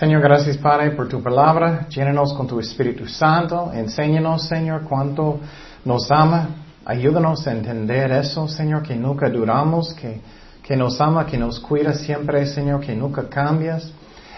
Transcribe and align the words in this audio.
Señor, 0.00 0.22
gracias 0.22 0.56
Padre 0.56 0.92
por 0.92 1.10
tu 1.10 1.22
palabra. 1.22 1.86
Llénanos 1.90 2.32
con 2.32 2.46
tu 2.46 2.58
Espíritu 2.58 3.06
Santo. 3.06 3.70
Enséñanos, 3.70 4.48
Señor, 4.48 4.84
cuánto 4.84 5.40
nos 5.84 6.10
ama. 6.10 6.48
Ayúdanos 6.86 7.46
a 7.46 7.52
entender 7.52 8.10
eso, 8.10 8.48
Señor, 8.48 8.82
que 8.82 8.96
nunca 8.96 9.28
duramos, 9.28 9.92
que, 9.92 10.22
que 10.62 10.74
nos 10.74 10.98
ama, 11.02 11.26
que 11.26 11.36
nos 11.36 11.60
cuida 11.60 11.92
siempre, 11.92 12.46
Señor, 12.46 12.80
que 12.80 12.96
nunca 12.96 13.28
cambias. 13.28 13.92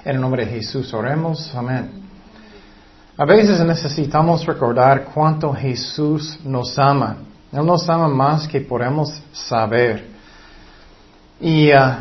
En 0.05 0.17
el 0.17 0.21
nombre 0.21 0.47
de 0.47 0.51
Jesús 0.51 0.93
oremos. 0.93 1.55
Amén. 1.55 1.93
A 3.17 3.25
veces 3.25 3.61
necesitamos 3.61 4.45
recordar 4.45 5.05
cuánto 5.15 5.55
Jesús 5.55 6.41
nos 6.45 6.77
ama. 6.77 7.19
Él 7.53 7.65
nos 7.65 7.89
ama 7.89 8.09
más 8.09 8.49
que 8.49 8.63
podemos 8.63 9.23
saber. 9.33 10.09
Y 11.41 11.73
uh, 11.73 11.99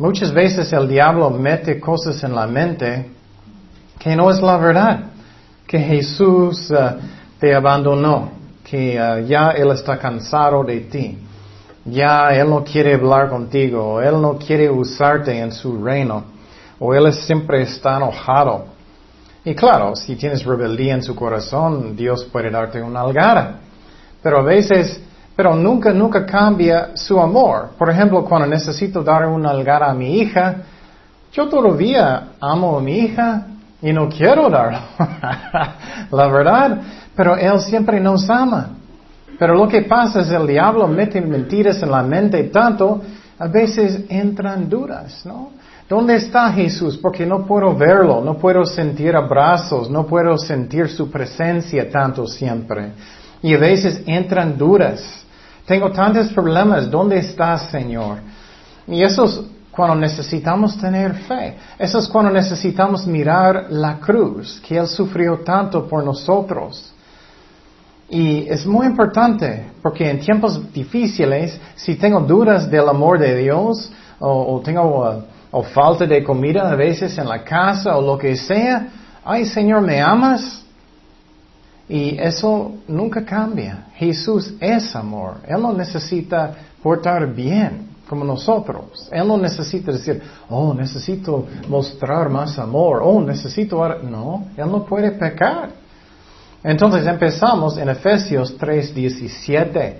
muchas 0.00 0.32
veces 0.32 0.72
el 0.72 0.88
diablo 0.88 1.30
mete 1.30 1.78
cosas 1.78 2.24
en 2.24 2.34
la 2.34 2.46
mente 2.46 3.10
que 4.00 4.16
no 4.16 4.30
es 4.30 4.40
la 4.40 4.56
verdad. 4.56 5.00
Que 5.66 5.78
Jesús 5.78 6.70
uh, 6.70 6.98
te 7.38 7.54
abandonó. 7.54 8.32
Que 8.64 8.98
uh, 8.98 9.24
ya 9.26 9.50
Él 9.50 9.70
está 9.70 9.98
cansado 9.98 10.64
de 10.64 10.80
ti. 10.80 11.18
Ya 11.84 12.30
Él 12.30 12.48
no 12.48 12.64
quiere 12.64 12.94
hablar 12.94 13.28
contigo. 13.28 14.00
Él 14.00 14.20
no 14.20 14.38
quiere 14.38 14.70
usarte 14.70 15.38
en 15.38 15.52
su 15.52 15.84
reino. 15.84 16.24
O 16.78 16.94
Él 16.94 17.12
siempre 17.12 17.62
está 17.62 17.98
enojado. 17.98 18.64
Y 19.44 19.54
claro, 19.54 19.94
si 19.94 20.16
tienes 20.16 20.44
rebeldía 20.44 20.94
en 20.94 21.02
su 21.02 21.14
corazón, 21.14 21.94
Dios 21.94 22.24
puede 22.24 22.50
darte 22.50 22.80
una 22.80 23.02
algara. 23.02 23.60
Pero 24.22 24.38
a 24.38 24.42
veces, 24.42 25.02
pero 25.40 25.56
nunca, 25.56 25.90
nunca 25.90 26.26
cambia 26.26 26.90
su 26.92 27.18
amor. 27.18 27.70
Por 27.78 27.88
ejemplo, 27.88 28.22
cuando 28.26 28.46
necesito 28.46 29.02
dar 29.02 29.26
una 29.26 29.48
algara 29.48 29.90
a 29.90 29.94
mi 29.94 30.18
hija, 30.18 30.56
yo 31.32 31.48
todavía 31.48 32.32
amo 32.38 32.76
a 32.76 32.82
mi 32.82 32.98
hija 32.98 33.46
y 33.80 33.90
no 33.90 34.06
quiero 34.10 34.50
darlo. 34.50 34.80
La 36.10 36.26
verdad, 36.26 36.82
pero 37.16 37.38
Él 37.38 37.58
siempre 37.60 37.98
nos 38.00 38.28
ama. 38.28 38.72
Pero 39.38 39.54
lo 39.54 39.66
que 39.66 39.80
pasa 39.80 40.20
es 40.20 40.30
el 40.30 40.46
diablo 40.46 40.86
mete 40.86 41.22
mentiras 41.22 41.82
en 41.82 41.90
la 41.90 42.02
mente 42.02 42.44
tanto, 42.44 43.00
a 43.38 43.46
veces 43.46 44.04
entran 44.10 44.68
dudas, 44.68 45.24
¿no? 45.24 45.52
¿Dónde 45.88 46.16
está 46.16 46.52
Jesús? 46.52 46.98
Porque 46.98 47.24
no 47.24 47.46
puedo 47.46 47.74
verlo, 47.74 48.20
no 48.22 48.36
puedo 48.36 48.66
sentir 48.66 49.16
abrazos, 49.16 49.88
no 49.88 50.06
puedo 50.06 50.36
sentir 50.36 50.88
su 50.88 51.10
presencia 51.10 51.88
tanto 51.88 52.26
siempre. 52.26 52.92
Y 53.40 53.54
a 53.54 53.58
veces 53.58 54.02
entran 54.04 54.58
dudas. 54.58 55.20
Tengo 55.70 55.92
tantos 55.92 56.32
problemas, 56.32 56.90
¿dónde 56.90 57.18
estás, 57.18 57.70
Señor? 57.70 58.18
Y 58.88 59.04
eso 59.04 59.24
es 59.26 59.40
cuando 59.70 59.94
necesitamos 59.94 60.76
tener 60.76 61.14
fe. 61.14 61.58
Eso 61.78 62.00
es 62.00 62.08
cuando 62.08 62.32
necesitamos 62.32 63.06
mirar 63.06 63.66
la 63.70 64.00
cruz, 64.00 64.60
que 64.66 64.76
Él 64.76 64.88
sufrió 64.88 65.38
tanto 65.44 65.86
por 65.86 66.02
nosotros. 66.02 66.92
Y 68.08 68.48
es 68.48 68.66
muy 68.66 68.84
importante, 68.84 69.70
porque 69.80 70.10
en 70.10 70.18
tiempos 70.18 70.60
difíciles, 70.72 71.56
si 71.76 71.94
tengo 71.94 72.18
dudas 72.18 72.68
del 72.68 72.88
amor 72.88 73.20
de 73.20 73.36
Dios, 73.36 73.92
o, 74.18 74.60
tengo... 74.64 75.08
Uh, 75.08 75.22
o 75.52 75.62
falta 75.62 76.04
de 76.06 76.22
comida 76.22 76.68
a 76.68 76.76
veces 76.76 77.16
en 77.18 77.28
la 77.28 77.42
casa 77.42 77.96
o 77.96 78.02
lo 78.02 78.16
que 78.16 78.36
sea, 78.36 78.86
ay 79.24 79.44
Señor, 79.44 79.82
¿me 79.82 80.00
amas? 80.00 80.64
Y 81.90 82.16
eso 82.20 82.76
nunca 82.86 83.24
cambia. 83.24 83.86
Jesús 83.96 84.54
es 84.60 84.94
amor. 84.94 85.38
Él 85.44 85.60
no 85.60 85.72
necesita 85.72 86.54
portar 86.80 87.34
bien 87.34 87.88
como 88.08 88.24
nosotros. 88.24 89.08
Él 89.10 89.26
no 89.26 89.36
necesita 89.36 89.90
decir, 89.90 90.22
oh, 90.48 90.72
necesito 90.72 91.48
mostrar 91.68 92.28
más 92.28 92.56
amor, 92.60 93.00
oh, 93.02 93.20
necesito... 93.20 93.76
No, 94.04 94.46
Él 94.56 94.70
no 94.70 94.84
puede 94.84 95.10
pecar. 95.10 95.70
Entonces 96.62 97.04
empezamos 97.08 97.76
en 97.76 97.88
Efesios 97.88 98.56
3:17. 98.56 99.94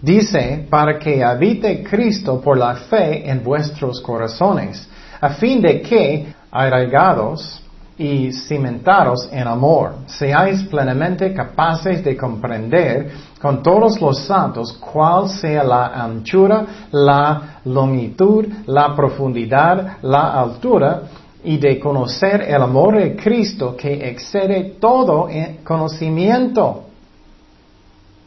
Dice, 0.00 0.66
para 0.70 0.98
que 0.98 1.22
habite 1.22 1.82
Cristo 1.82 2.40
por 2.40 2.56
la 2.56 2.76
fe 2.76 3.28
en 3.28 3.44
vuestros 3.44 4.00
corazones, 4.00 4.88
a 5.20 5.30
fin 5.30 5.60
de 5.60 5.82
que, 5.82 6.34
arraigados 6.50 7.62
y 7.98 8.30
cimentados 8.32 9.28
en 9.32 9.46
amor, 9.46 9.94
seáis 10.06 10.62
plenamente 10.64 11.32
capaces 11.32 12.04
de 12.04 12.16
comprender 12.16 13.10
con 13.40 13.62
todos 13.62 14.00
los 14.00 14.18
santos 14.26 14.72
cuál 14.74 15.28
sea 15.28 15.64
la 15.64 15.86
anchura, 15.86 16.88
la 16.92 17.60
longitud, 17.64 18.46
la 18.66 18.94
profundidad, 18.94 19.98
la 20.02 20.40
altura, 20.40 21.02
y 21.46 21.58
de 21.58 21.78
conocer 21.78 22.42
el 22.42 22.60
amor 22.60 22.98
de 22.98 23.14
Cristo 23.14 23.76
que 23.76 24.08
excede 24.08 24.76
todo 24.80 25.28
conocimiento. 25.62 26.86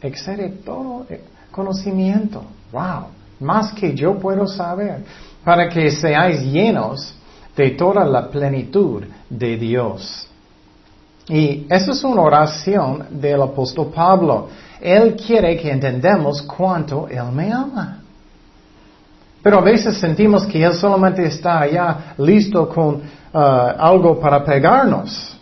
Excede 0.00 0.48
todo 0.64 1.06
conocimiento. 1.50 2.42
Wow, 2.72 3.08
más 3.40 3.74
que 3.74 3.94
yo 3.94 4.18
puedo 4.18 4.46
saber, 4.46 5.04
para 5.44 5.68
que 5.68 5.90
seáis 5.90 6.40
llenos 6.40 7.14
de 7.60 7.70
toda 7.72 8.04
la 8.04 8.28
plenitud 8.28 9.02
de 9.28 9.56
Dios. 9.56 10.26
Y 11.28 11.66
esa 11.68 11.92
es 11.92 12.02
una 12.02 12.22
oración 12.22 13.06
del 13.10 13.42
apóstol 13.42 13.90
Pablo. 13.94 14.48
Él 14.80 15.14
quiere 15.14 15.56
que 15.58 15.70
entendamos 15.70 16.42
cuánto 16.42 17.06
Él 17.08 17.30
me 17.32 17.52
ama. 17.52 17.98
Pero 19.42 19.58
a 19.58 19.62
veces 19.62 19.98
sentimos 19.98 20.46
que 20.46 20.64
Él 20.64 20.72
solamente 20.72 21.24
está 21.26 21.60
allá 21.60 22.14
listo 22.18 22.68
con 22.68 22.96
uh, 22.96 23.38
algo 23.78 24.18
para 24.18 24.42
pegarnos. 24.42 25.36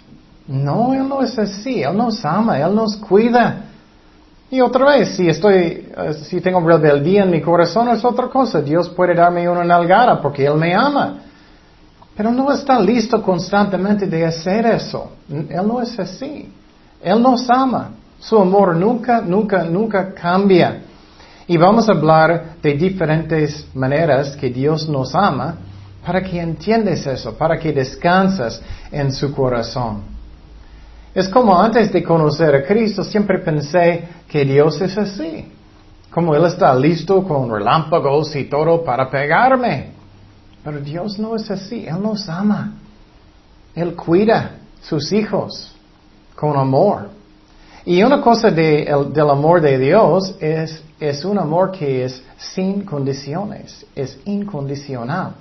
No, 0.49 0.93
Él 0.93 1.09
no 1.09 1.23
es 1.23 1.39
así. 1.39 1.83
Él 1.83 1.97
nos 1.97 2.25
ama, 2.25 2.59
Él 2.59 2.75
nos 2.75 2.97
cuida. 2.97 3.62
Y 4.50 4.61
otra 4.61 4.97
vez, 4.97 5.15
si 5.15 5.29
estoy, 5.29 5.55
eh, 5.97 6.15
si 6.23 6.41
tengo 6.41 6.61
rebeldía 6.61 7.23
en 7.23 7.31
mi 7.31 7.41
corazón 7.41 7.89
es 7.91 8.05
otra 8.05 8.29
cosa. 8.29 8.61
Dios 8.61 8.89
puede 8.89 9.15
darme 9.15 9.49
una 9.49 9.62
nalgada 9.62 10.21
porque 10.21 10.45
Él 10.45 10.56
me 10.56 10.75
ama. 10.75 11.28
Pero 12.19 12.33
no 12.33 12.51
está 12.51 12.81
listo 12.81 13.23
constantemente 13.23 14.05
de 14.09 14.27
hacer 14.27 14.67
eso. 14.67 15.12
Él 15.31 15.65
no 15.65 15.81
es 15.81 15.97
así. 16.01 16.53
Él 17.01 17.23
nos 17.23 17.49
ama. 17.49 17.93
Su 18.19 18.37
amor 18.39 18.75
nunca, 18.75 19.21
nunca, 19.21 19.62
nunca 19.62 20.12
cambia. 20.12 20.81
Y 21.47 21.56
vamos 21.56 21.89
a 21.89 21.93
hablar 21.93 22.56
de 22.61 22.75
diferentes 22.75 23.69
maneras 23.73 24.34
que 24.34 24.51
Dios 24.51 24.89
nos 24.89 25.15
ama 25.15 25.59
para 26.05 26.21
que 26.21 26.41
entiendas 26.41 27.06
eso, 27.06 27.39
para 27.39 27.56
que 27.56 27.73
descansas 27.73 28.61
en 28.91 29.12
su 29.12 29.33
corazón. 29.33 30.03
Es 31.15 31.29
como 31.29 31.56
antes 31.56 31.93
de 31.93 32.03
conocer 32.03 32.53
a 32.53 32.65
Cristo, 32.65 33.05
siempre 33.05 33.39
pensé 33.39 34.09
que 34.27 34.45
Dios 34.45 34.81
es 34.81 34.99
así. 34.99 35.53
Como 36.11 36.35
Él 36.35 36.47
está 36.47 36.75
listo 36.75 37.23
con 37.23 37.49
relámpagos 37.49 38.35
y 38.35 38.47
todo 38.47 38.83
para 38.83 39.09
pegarme. 39.09 39.98
Pero 40.69 40.81
Dios 40.81 41.19
no 41.19 41.34
es 41.34 41.51
así. 41.51 41.87
Él 41.87 42.03
nos 42.03 42.29
ama. 42.29 42.75
Él 43.75 43.97
cuida 43.97 44.51
sus 44.83 45.11
hijos 45.12 45.75
con 46.34 46.59
amor. 46.59 47.09
Y 47.87 48.03
una 48.03 48.20
cosa 48.20 48.50
del 48.50 49.31
amor 49.31 49.62
de 49.62 49.79
Dios 49.79 50.35
es, 50.38 50.82
es 51.00 51.25
un 51.25 51.38
amor 51.38 51.73
que 51.73 52.05
es 52.05 52.23
sin 52.37 52.85
condiciones, 52.85 53.87
es 53.97 54.19
incondicional. 54.26 55.37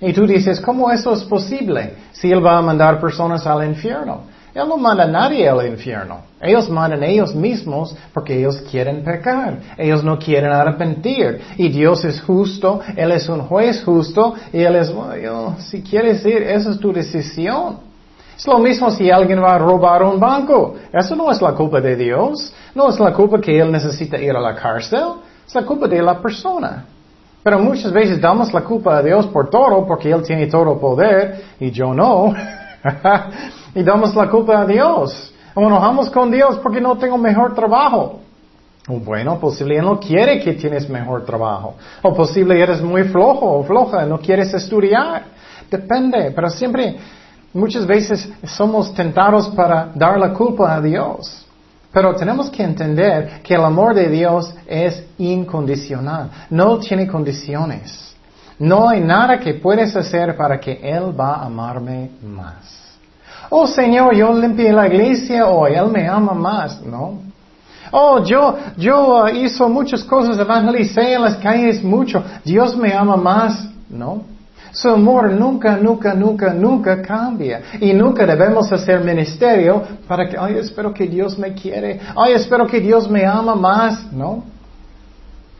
Y 0.00 0.14
tú 0.14 0.26
dices, 0.26 0.62
¿cómo 0.62 0.90
eso 0.90 1.12
es 1.12 1.24
posible 1.24 1.96
si 2.12 2.32
Él 2.32 2.42
va 2.42 2.56
a 2.56 2.62
mandar 2.62 2.98
personas 2.98 3.46
al 3.46 3.68
infierno? 3.68 4.22
Él 4.54 4.68
no 4.68 4.76
manda 4.76 5.02
a 5.02 5.08
nadie 5.08 5.48
al 5.48 5.66
infierno. 5.66 6.18
Ellos 6.40 6.70
mandan 6.70 7.02
ellos 7.02 7.34
mismos 7.34 7.96
porque 8.12 8.38
ellos 8.38 8.62
quieren 8.70 9.02
pecar. 9.02 9.58
Ellos 9.76 10.04
no 10.04 10.16
quieren 10.16 10.52
arrepentir. 10.52 11.40
Y 11.56 11.68
Dios 11.70 12.04
es 12.04 12.20
justo, 12.20 12.80
Él 12.96 13.10
es 13.10 13.28
un 13.28 13.40
juez 13.40 13.82
justo 13.82 14.34
y 14.52 14.62
Él 14.62 14.76
es, 14.76 14.94
bueno, 14.94 15.56
si 15.58 15.82
quieres 15.82 16.24
ir, 16.24 16.42
esa 16.42 16.70
es 16.70 16.78
tu 16.78 16.92
decisión. 16.92 17.78
Es 18.36 18.46
lo 18.46 18.58
mismo 18.58 18.90
si 18.92 19.10
alguien 19.10 19.42
va 19.42 19.56
a 19.56 19.58
robar 19.58 20.04
un 20.04 20.20
banco. 20.20 20.76
Eso 20.92 21.16
no 21.16 21.32
es 21.32 21.42
la 21.42 21.52
culpa 21.52 21.80
de 21.80 21.96
Dios. 21.96 22.54
No 22.76 22.90
es 22.90 23.00
la 23.00 23.12
culpa 23.12 23.40
que 23.40 23.58
Él 23.58 23.72
necesita 23.72 24.18
ir 24.18 24.36
a 24.36 24.40
la 24.40 24.54
cárcel. 24.54 25.14
Es 25.46 25.54
la 25.54 25.64
culpa 25.64 25.88
de 25.88 26.00
la 26.00 26.20
persona. 26.20 26.84
Pero 27.42 27.58
muchas 27.58 27.92
veces 27.92 28.20
damos 28.20 28.52
la 28.52 28.62
culpa 28.62 28.98
a 28.98 29.02
Dios 29.02 29.26
por 29.26 29.50
todo 29.50 29.84
porque 29.84 30.10
Él 30.10 30.22
tiene 30.22 30.46
todo 30.46 30.78
poder 30.78 31.42
y 31.58 31.72
yo 31.72 31.92
no. 31.92 32.32
y 33.74 33.82
damos 33.82 34.14
la 34.14 34.28
culpa 34.30 34.60
a 34.60 34.66
Dios. 34.66 35.32
O 35.54 35.62
enojamos 35.62 36.10
con 36.10 36.30
Dios 36.30 36.58
porque 36.62 36.80
no 36.80 36.96
tengo 36.96 37.16
mejor 37.16 37.54
trabajo. 37.54 38.20
O 38.88 38.98
bueno, 38.98 39.38
posible 39.38 39.80
no 39.80 39.98
quiere 39.98 40.40
que 40.40 40.52
tienes 40.54 40.88
mejor 40.88 41.24
trabajo. 41.24 41.74
O 42.02 42.12
posible 42.12 42.60
eres 42.60 42.82
muy 42.82 43.04
flojo 43.04 43.58
o 43.58 43.64
floja, 43.64 44.04
no 44.04 44.18
quieres 44.18 44.52
estudiar. 44.52 45.24
Depende, 45.70 46.32
pero 46.32 46.50
siempre, 46.50 46.96
muchas 47.52 47.86
veces 47.86 48.28
somos 48.44 48.92
tentados 48.92 49.48
para 49.48 49.90
dar 49.94 50.18
la 50.18 50.34
culpa 50.34 50.74
a 50.74 50.80
Dios. 50.80 51.46
Pero 51.92 52.14
tenemos 52.14 52.50
que 52.50 52.62
entender 52.62 53.40
que 53.42 53.54
el 53.54 53.64
amor 53.64 53.94
de 53.94 54.08
Dios 54.08 54.52
es 54.66 55.04
incondicional, 55.16 56.28
no 56.50 56.78
tiene 56.78 57.06
condiciones. 57.06 58.14
No 58.58 58.88
hay 58.88 59.00
nada 59.00 59.38
que 59.38 59.54
puedes 59.54 59.96
hacer 59.96 60.36
para 60.36 60.60
que 60.60 60.72
Él 60.82 61.18
va 61.18 61.36
a 61.36 61.46
amarme 61.46 62.10
más. 62.22 62.83
Oh 63.50 63.66
Señor, 63.66 64.14
yo 64.14 64.32
limpié 64.32 64.72
la 64.72 64.86
iglesia 64.86 65.46
hoy, 65.46 65.74
Él 65.74 65.90
me 65.90 66.08
ama 66.08 66.34
más, 66.34 66.80
¿no? 66.82 67.18
Oh, 67.96 68.24
yo, 68.24 68.56
yo 68.76 69.22
uh, 69.22 69.28
hizo 69.28 69.68
muchas 69.68 70.02
cosas, 70.02 70.36
evangelicé 70.36 71.14
en 71.14 71.22
las 71.22 71.36
calles 71.36 71.82
mucho, 71.84 72.24
Dios 72.44 72.76
me 72.76 72.92
ama 72.92 73.16
más, 73.16 73.68
¿no? 73.88 74.22
Su 74.72 74.88
amor 74.88 75.30
nunca, 75.30 75.76
nunca, 75.76 76.12
nunca, 76.12 76.52
nunca 76.52 77.00
cambia. 77.00 77.62
Y 77.80 77.92
nunca 77.92 78.26
debemos 78.26 78.72
hacer 78.72 79.04
ministerio 79.04 79.80
para 80.08 80.28
que, 80.28 80.36
ay, 80.36 80.56
espero 80.58 80.92
que 80.92 81.06
Dios 81.06 81.38
me 81.38 81.52
quiere, 81.54 82.00
ay, 82.16 82.32
espero 82.32 82.66
que 82.66 82.80
Dios 82.80 83.08
me 83.08 83.24
ama 83.24 83.54
más, 83.54 84.12
¿no? 84.12 84.42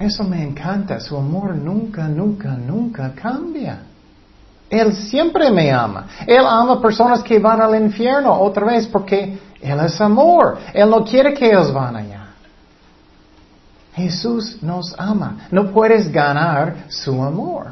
Eso 0.01 0.25
me 0.25 0.43
encanta, 0.43 0.99
su 0.99 1.17
amor 1.17 1.55
nunca, 1.55 2.09
nunca, 2.09 2.57
nunca 2.57 3.13
cambia. 3.15 3.83
Él 4.71 4.95
siempre 4.95 5.51
me 5.51 5.71
ama. 5.71 6.07
Él 6.27 6.45
ama 6.47 6.81
personas 6.81 7.23
que 7.23 7.39
van 7.39 7.61
al 7.61 7.75
infierno 7.77 8.33
otra 8.41 8.67
vez 8.67 8.87
porque 8.87 9.39
Él 9.61 9.81
es 9.81 10.01
amor. 10.01 10.59
Él 10.73 10.91
no 10.91 11.05
quiere 11.05 11.35
que 11.35 11.47
ellos 11.47 11.73
van 11.73 11.97
allá. 11.97 12.25
Jesús 13.95 14.59
nos 14.63 14.95
ama. 14.99 15.47
No 15.51 15.71
puedes 15.71 16.11
ganar 16.11 16.87
su 16.89 17.23
amor. 17.23 17.69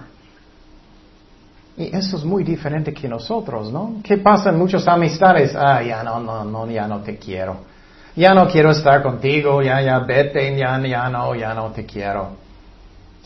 Y 1.77 1.97
eso 1.97 2.17
es 2.17 2.25
muy 2.25 2.45
diferente 2.45 2.93
que 2.93 3.09
nosotros, 3.09 3.73
¿no? 3.73 3.97
¿Qué 4.05 4.19
pasa 4.19 4.51
en 4.51 4.59
muchas 4.59 4.87
amistades? 4.87 5.57
Ah, 5.57 5.83
ya 5.83 6.03
no, 6.05 6.21
no, 6.21 6.45
no, 6.45 6.71
ya 6.71 6.87
no 6.87 7.01
te 7.01 7.17
quiero. 7.17 7.73
Ya 8.15 8.35
no 8.35 8.47
quiero 8.47 8.71
estar 8.71 9.03
contigo, 9.03 9.63
ya, 9.63 9.81
ya, 9.81 9.99
vete, 10.01 10.55
ya, 10.57 10.79
ya 10.81 11.09
no, 11.09 11.35
ya 11.35 11.55
no 11.55 11.71
te 11.71 11.87
quiero. 11.87 12.37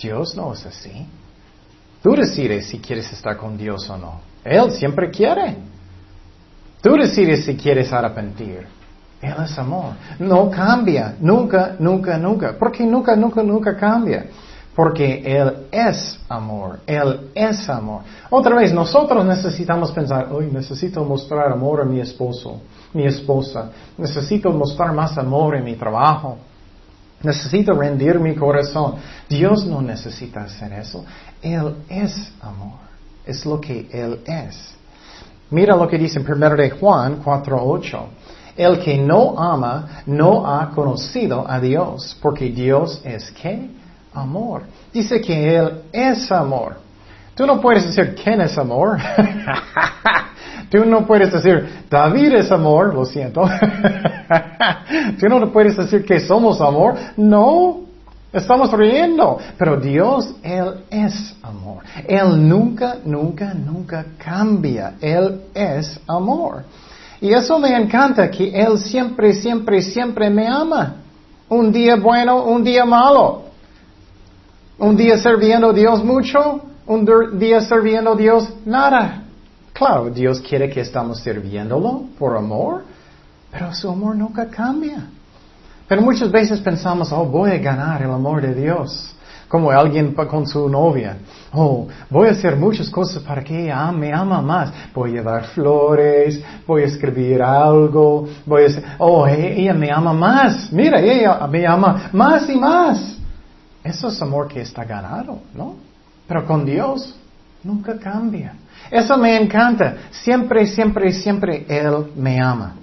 Dios 0.01 0.37
no 0.37 0.53
es 0.53 0.65
así. 0.65 1.07
Tú 2.07 2.15
decides 2.15 2.67
si 2.69 2.79
quieres 2.79 3.13
estar 3.13 3.37
con 3.37 3.59
Dios 3.59 3.91
o 3.91 3.97
no. 3.97 4.21
Él 4.45 4.71
siempre 4.71 5.11
quiere. 5.11 5.57
Tú 6.81 6.93
decides 6.93 7.45
si 7.45 7.57
quieres 7.57 7.93
arrepentir. 7.93 8.65
Él 9.21 9.35
es 9.45 9.59
amor. 9.59 9.95
No 10.21 10.49
cambia. 10.49 11.17
Nunca, 11.19 11.75
nunca, 11.81 12.17
nunca. 12.17 12.57
¿Por 12.57 12.71
qué 12.71 12.87
nunca, 12.87 13.17
nunca, 13.17 13.43
nunca 13.43 13.77
cambia? 13.77 14.27
Porque 14.77 15.21
Él 15.25 15.67
es 15.73 16.21
amor. 16.29 16.79
Él 16.87 17.31
es 17.35 17.69
amor. 17.69 18.03
Otra 18.31 18.55
vez, 18.55 18.73
nosotros 18.73 19.25
necesitamos 19.25 19.91
pensar, 19.91 20.29
hoy 20.31 20.47
necesito 20.47 21.05
mostrar 21.05 21.51
amor 21.51 21.81
a 21.81 21.85
mi 21.85 21.99
esposo, 21.99 22.61
mi 22.95 23.05
esposa. 23.05 23.73
Necesito 23.99 24.53
mostrar 24.53 24.93
más 24.93 25.19
amor 25.19 25.57
en 25.57 25.65
mi 25.65 25.75
trabajo. 25.75 26.39
Necesito 27.27 27.75
rendir 27.75 28.19
mi 28.19 28.35
corazón. 28.35 28.95
Dios 29.29 29.67
no 29.67 29.83
necesita 29.83 30.45
hacer 30.45 30.73
eso. 30.73 31.05
Él 31.43 31.77
es 31.89 32.33
amor. 32.41 32.79
Es 33.27 33.45
lo 33.45 33.61
que 33.61 33.89
Él 33.93 34.21
es. 34.25 34.75
Mira 35.51 35.77
lo 35.77 35.87
que 35.89 35.99
dice 35.99 36.21
en 36.21 36.33
1 36.33 36.57
de 36.57 36.71
Juan 36.71 37.23
4.8. 37.23 38.01
El 38.57 38.79
que 38.79 38.97
no 38.97 39.39
ama 39.39 40.03
no 40.07 40.47
ha 40.47 40.71
conocido 40.71 41.45
a 41.47 41.61
Dios, 41.61 42.17
porque 42.23 42.49
Dios 42.51 43.01
es 43.05 43.31
qué? 43.33 43.69
amor. 44.17 44.63
Dice 44.93 45.21
que 45.21 45.57
Él 45.57 45.83
es 45.93 46.31
amor. 46.33 46.77
Tú 47.35 47.47
no 47.47 47.61
puedes 47.61 47.85
decir 47.87 48.15
quién 48.23 48.41
es 48.41 48.57
amor. 48.57 48.99
Tú 50.71 50.85
no 50.85 51.07
puedes 51.07 51.33
decir 51.33 51.85
David 51.89 52.35
es 52.35 52.51
amor, 52.51 52.95
lo 52.95 53.05
siento. 53.05 53.43
Tú 55.21 55.29
no 55.29 55.53
puedes 55.53 55.77
decir 55.77 56.05
que 56.05 56.21
somos 56.21 56.61
amor. 56.61 56.95
No, 57.17 57.83
estamos 58.33 58.73
riendo. 58.73 59.39
Pero 59.57 59.79
Dios, 59.79 60.35
Él 60.43 60.85
es 60.91 61.37
amor. 61.43 61.85
Él 62.07 62.49
nunca, 62.49 62.97
nunca, 63.05 63.55
nunca 63.55 64.05
cambia. 64.19 64.95
Él 65.01 65.43
es 65.55 66.01
amor. 66.07 66.65
Y 67.21 67.33
eso 67.33 67.59
me 67.59 67.75
encanta, 67.75 68.31
que 68.31 68.49
Él 68.49 68.79
siempre, 68.79 69.33
siempre, 69.35 69.81
siempre 69.83 70.29
me 70.29 70.47
ama. 70.47 70.97
Un 71.49 71.73
día 71.73 71.97
bueno, 71.97 72.45
un 72.45 72.65
día 72.65 72.85
malo. 72.85 73.45
Un 74.79 74.97
día 74.97 75.17
sirviendo 75.17 75.71
a 75.71 75.73
Dios 75.73 76.05
mucho, 76.05 76.61
un 76.87 77.39
día 77.39 77.61
sirviendo 77.63 78.13
a 78.13 78.17
Dios 78.17 78.53
nada. 78.67 79.23
Claro, 79.77 80.09
Dios 80.09 80.41
quiere 80.41 80.71
que 80.71 80.81
estamos 80.81 81.21
sirviéndolo 81.21 82.05
por 82.19 82.35
amor, 82.35 82.85
pero 83.53 83.75
su 83.75 83.91
amor 83.91 84.17
nunca 84.17 84.49
cambia. 84.49 85.07
Pero 85.87 86.01
muchas 86.01 86.31
veces 86.31 86.61
pensamos, 86.61 87.13
oh, 87.13 87.27
voy 87.27 87.51
a 87.51 87.59
ganar 87.59 88.01
el 88.01 88.11
amor 88.11 88.41
de 88.41 88.55
Dios. 88.55 89.13
Como 89.49 89.71
alguien 89.71 90.15
con 90.15 90.47
su 90.47 90.67
novia. 90.71 91.19
Oh, 91.53 91.87
voy 92.09 92.29
a 92.29 92.31
hacer 92.31 92.57
muchas 92.57 92.89
cosas 92.89 93.23
para 93.23 93.45
que 93.45 93.65
ella 93.65 93.93
me 93.93 94.13
ama 94.15 94.41
más. 94.41 94.73
Voy 94.95 95.11
a 95.11 95.15
llevar 95.17 95.45
flores, 95.49 96.43
voy 96.67 96.83
a 96.83 96.87
escribir 96.87 97.43
algo, 97.43 98.27
voy 98.47 98.63
a 98.63 98.65
decir, 98.65 98.85
oh, 98.99 99.27
ella 99.27 99.75
me 99.75 99.91
ama 99.93 100.15
más. 100.15 100.73
Mira, 100.73 101.01
ella 101.03 101.47
me 101.47 101.67
ama 101.67 102.09
más 102.13 102.49
y 102.49 102.57
más. 102.57 103.19
Eso 103.85 104.09
es 104.09 104.23
amor 104.23 104.49
que 104.49 104.63
está 104.63 104.85
ganado, 104.85 105.39
¿no? 105.55 105.77
Pero 106.27 106.47
con 106.47 106.65
Dios 106.65 107.15
nunca 107.67 107.99
cambia. 107.99 108.55
Eso 108.91 109.17
me 109.17 109.37
encanta. 109.37 109.97
Siempre, 110.11 110.67
siempre, 110.67 111.13
siempre 111.13 111.67
Él 111.69 112.13
me 112.17 112.41
ama. 112.41 112.77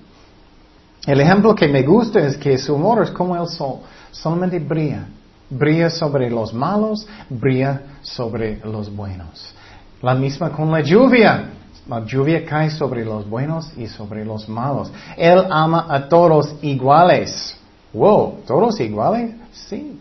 El 1.05 1.21
ejemplo 1.21 1.55
que 1.55 1.67
me 1.67 1.83
gusta 1.83 2.19
es 2.19 2.37
que 2.37 2.57
su 2.57 2.75
amor 2.75 3.03
es 3.03 3.11
como 3.11 3.35
el 3.35 3.47
sol. 3.47 3.79
Solamente 4.11 4.59
brilla. 4.59 5.05
Brilla 5.49 5.89
sobre 5.89 6.29
los 6.29 6.53
malos, 6.53 7.07
brilla 7.29 7.81
sobre 8.01 8.59
los 8.63 8.93
buenos. 8.93 9.53
La 10.01 10.13
misma 10.13 10.49
con 10.49 10.71
la 10.71 10.81
lluvia. 10.81 11.49
La 11.87 12.05
lluvia 12.05 12.45
cae 12.45 12.69
sobre 12.69 13.03
los 13.03 13.29
buenos 13.29 13.71
y 13.77 13.87
sobre 13.87 14.23
los 14.23 14.47
malos. 14.47 14.91
Él 15.17 15.45
ama 15.49 15.85
a 15.89 16.07
todos 16.07 16.55
iguales. 16.61 17.57
Wow, 17.93 18.39
¿todos 18.47 18.79
iguales? 18.79 19.35
Sí. 19.51 19.99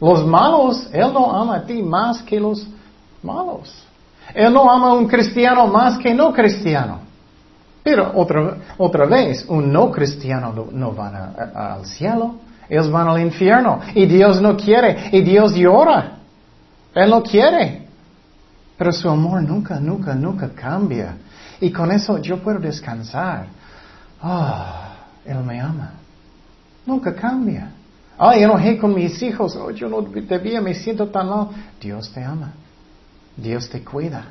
Los 0.00 0.26
malos, 0.26 0.88
Él 0.92 1.12
no 1.12 1.30
ama 1.30 1.56
a 1.56 1.66
ti 1.66 1.82
más 1.82 2.22
que 2.22 2.40
los 2.40 2.66
malos. 3.22 3.89
Él 4.34 4.52
no 4.52 4.70
ama 4.70 4.90
a 4.90 4.94
un 4.94 5.06
cristiano 5.08 5.66
más 5.66 5.98
que 5.98 6.14
no 6.14 6.32
cristiano. 6.32 7.00
Pero 7.82 8.12
otra, 8.14 8.56
otra 8.78 9.06
vez, 9.06 9.44
un 9.48 9.72
no 9.72 9.90
cristiano 9.90 10.52
no, 10.72 10.94
va 10.94 11.32
al 11.76 11.86
cielo. 11.86 12.36
Ellos 12.68 12.90
van 12.90 13.08
al 13.08 13.20
infierno. 13.20 13.80
Y 13.94 14.06
Dios 14.06 14.40
no 14.40 14.56
quiere. 14.56 15.08
Y 15.12 15.22
Dios 15.22 15.54
llora. 15.54 16.18
Él 16.94 17.10
no 17.10 17.22
quiere. 17.22 17.86
Pero 18.76 18.92
su 18.92 19.08
amor 19.08 19.42
nunca, 19.42 19.80
nunca, 19.80 20.14
nunca 20.14 20.50
cambia. 20.50 21.16
Y 21.60 21.70
con 21.72 21.90
eso 21.90 22.18
yo 22.18 22.38
puedo 22.42 22.60
descansar. 22.60 23.46
Ah, 24.22 24.94
Él 25.24 25.38
me 25.44 25.60
ama. 25.60 25.92
Nunca 26.86 27.14
cambia. 27.14 27.70
Ay, 28.16 28.42
enojé 28.42 28.78
con 28.78 28.94
mis 28.94 29.22
hijos. 29.22 29.56
Oh, 29.56 29.70
yo 29.70 29.88
no 29.88 30.02
debía, 30.02 30.60
me 30.60 30.74
siento 30.74 31.08
tan 31.08 31.28
mal. 31.28 31.48
Dios 31.80 32.10
te 32.12 32.22
ama. 32.22 32.52
Dios 33.36 33.68
te 33.68 33.82
cuida. 33.82 34.26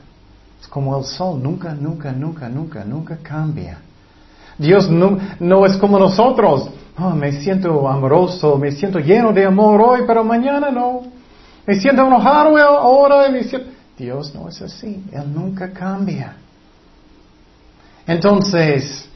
Es 0.61 0.67
como 0.67 0.97
el 0.97 1.05
sol. 1.05 1.41
Nunca, 1.41 1.73
nunca, 1.73 2.11
nunca, 2.11 2.49
nunca, 2.49 2.83
nunca 2.83 3.17
cambia. 3.17 3.79
Dios 4.57 4.89
no, 4.89 5.17
no 5.39 5.65
es 5.65 5.77
como 5.77 5.97
nosotros. 5.97 6.69
Oh, 6.97 7.11
me 7.11 7.31
siento 7.31 7.87
amoroso, 7.87 8.57
me 8.57 8.71
siento 8.71 8.99
lleno 8.99 9.31
de 9.31 9.45
amor 9.45 9.81
hoy, 9.81 10.01
pero 10.05 10.23
mañana 10.23 10.69
no. 10.69 11.03
Me 11.65 11.79
siento 11.79 12.05
enojado 12.05 12.57
ahora 12.57 13.29
me 13.29 13.43
siento... 13.43 13.69
Dios 13.97 14.33
no 14.33 14.49
es 14.49 14.61
así. 14.61 15.03
Él 15.11 15.33
nunca 15.33 15.71
cambia. 15.71 16.35
Entonces, 18.07 19.07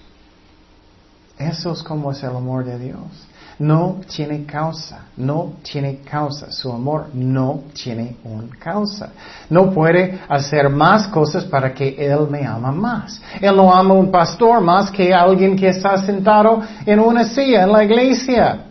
eso 1.37 1.71
es 1.71 1.83
como 1.83 2.11
es 2.11 2.21
el 2.23 2.35
amor 2.35 2.63
de 2.63 2.77
Dios 2.79 3.27
no 3.63 4.01
tiene 4.13 4.43
causa, 4.45 5.05
no 5.15 5.53
tiene 5.63 5.99
causa. 5.99 6.51
Su 6.51 6.71
amor 6.71 7.07
no 7.13 7.61
tiene 7.73 8.17
una 8.25 8.49
causa. 8.59 9.11
No 9.49 9.71
puede 9.71 10.19
hacer 10.27 10.69
más 10.69 11.07
cosas 11.07 11.45
para 11.45 11.73
que 11.73 11.95
Él 11.97 12.27
me 12.29 12.45
ama 12.45 12.73
más. 12.73 13.21
Él 13.39 13.55
no 13.55 13.73
ama 13.73 13.93
un 13.93 14.11
pastor 14.11 14.59
más 14.59 14.91
que 14.91 15.13
alguien 15.13 15.55
que 15.55 15.69
está 15.69 15.97
sentado 15.97 16.61
en 16.85 16.99
una 16.99 17.23
silla 17.23 17.63
en 17.63 17.71
la 17.71 17.83
iglesia. 17.85 18.65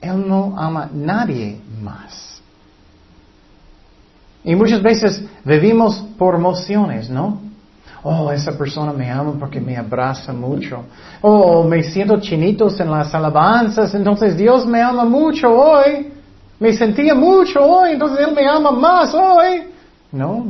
Él 0.00 0.28
no 0.28 0.54
ama 0.56 0.84
a 0.84 0.90
nadie 0.92 1.60
más. 1.82 2.40
Y 4.44 4.54
muchas 4.54 4.80
veces 4.80 5.20
vivimos 5.44 5.96
por 6.16 6.36
emociones, 6.36 7.10
¿no? 7.10 7.45
Oh, 8.06 8.30
esa 8.30 8.56
persona 8.56 8.92
me 8.92 9.10
ama 9.10 9.34
porque 9.38 9.60
me 9.60 9.76
abraza 9.76 10.32
mucho. 10.32 10.84
Oh, 11.20 11.64
me 11.64 11.82
siento 11.82 12.20
chinitos 12.20 12.78
en 12.78 12.90
las 12.90 13.12
alabanzas, 13.14 13.94
entonces 13.94 14.36
Dios 14.36 14.64
me 14.64 14.80
ama 14.80 15.04
mucho 15.04 15.48
hoy. 15.50 16.12
Me 16.58 16.72
sentía 16.72 17.14
mucho 17.14 17.60
hoy, 17.60 17.92
entonces 17.92 18.26
Él 18.26 18.34
me 18.34 18.48
ama 18.48 18.70
más 18.70 19.12
hoy. 19.12 19.64
No. 20.12 20.46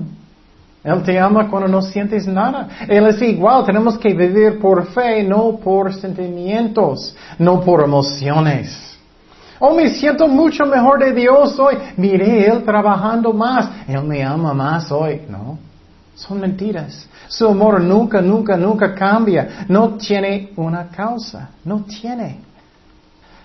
Él 0.84 1.02
te 1.02 1.18
ama 1.18 1.48
cuando 1.50 1.66
no 1.66 1.82
sientes 1.82 2.26
nada. 2.28 2.68
Él 2.86 3.06
es 3.06 3.20
igual, 3.22 3.64
tenemos 3.64 3.98
que 3.98 4.14
vivir 4.14 4.60
por 4.60 4.86
fe, 4.88 5.24
no 5.24 5.56
por 5.56 5.92
sentimientos, 5.94 7.16
no 7.38 7.60
por 7.62 7.82
emociones. 7.82 8.96
Oh, 9.58 9.74
me 9.74 9.88
siento 9.88 10.28
mucho 10.28 10.66
mejor 10.66 11.00
de 11.00 11.12
Dios 11.12 11.58
hoy. 11.58 11.76
Mire, 11.96 12.46
Él 12.46 12.62
trabajando 12.64 13.32
más. 13.32 13.68
Él 13.88 14.04
me 14.04 14.22
ama 14.22 14.52
más 14.52 14.92
hoy. 14.92 15.22
No, 15.28 15.58
son 16.16 16.40
mentiras. 16.40 17.06
Su 17.28 17.46
amor 17.46 17.80
nunca, 17.80 18.20
nunca, 18.22 18.56
nunca 18.56 18.94
cambia. 18.94 19.66
No 19.68 19.90
tiene 19.96 20.52
una 20.56 20.88
causa. 20.88 21.50
No 21.64 21.84
tiene. 21.84 22.40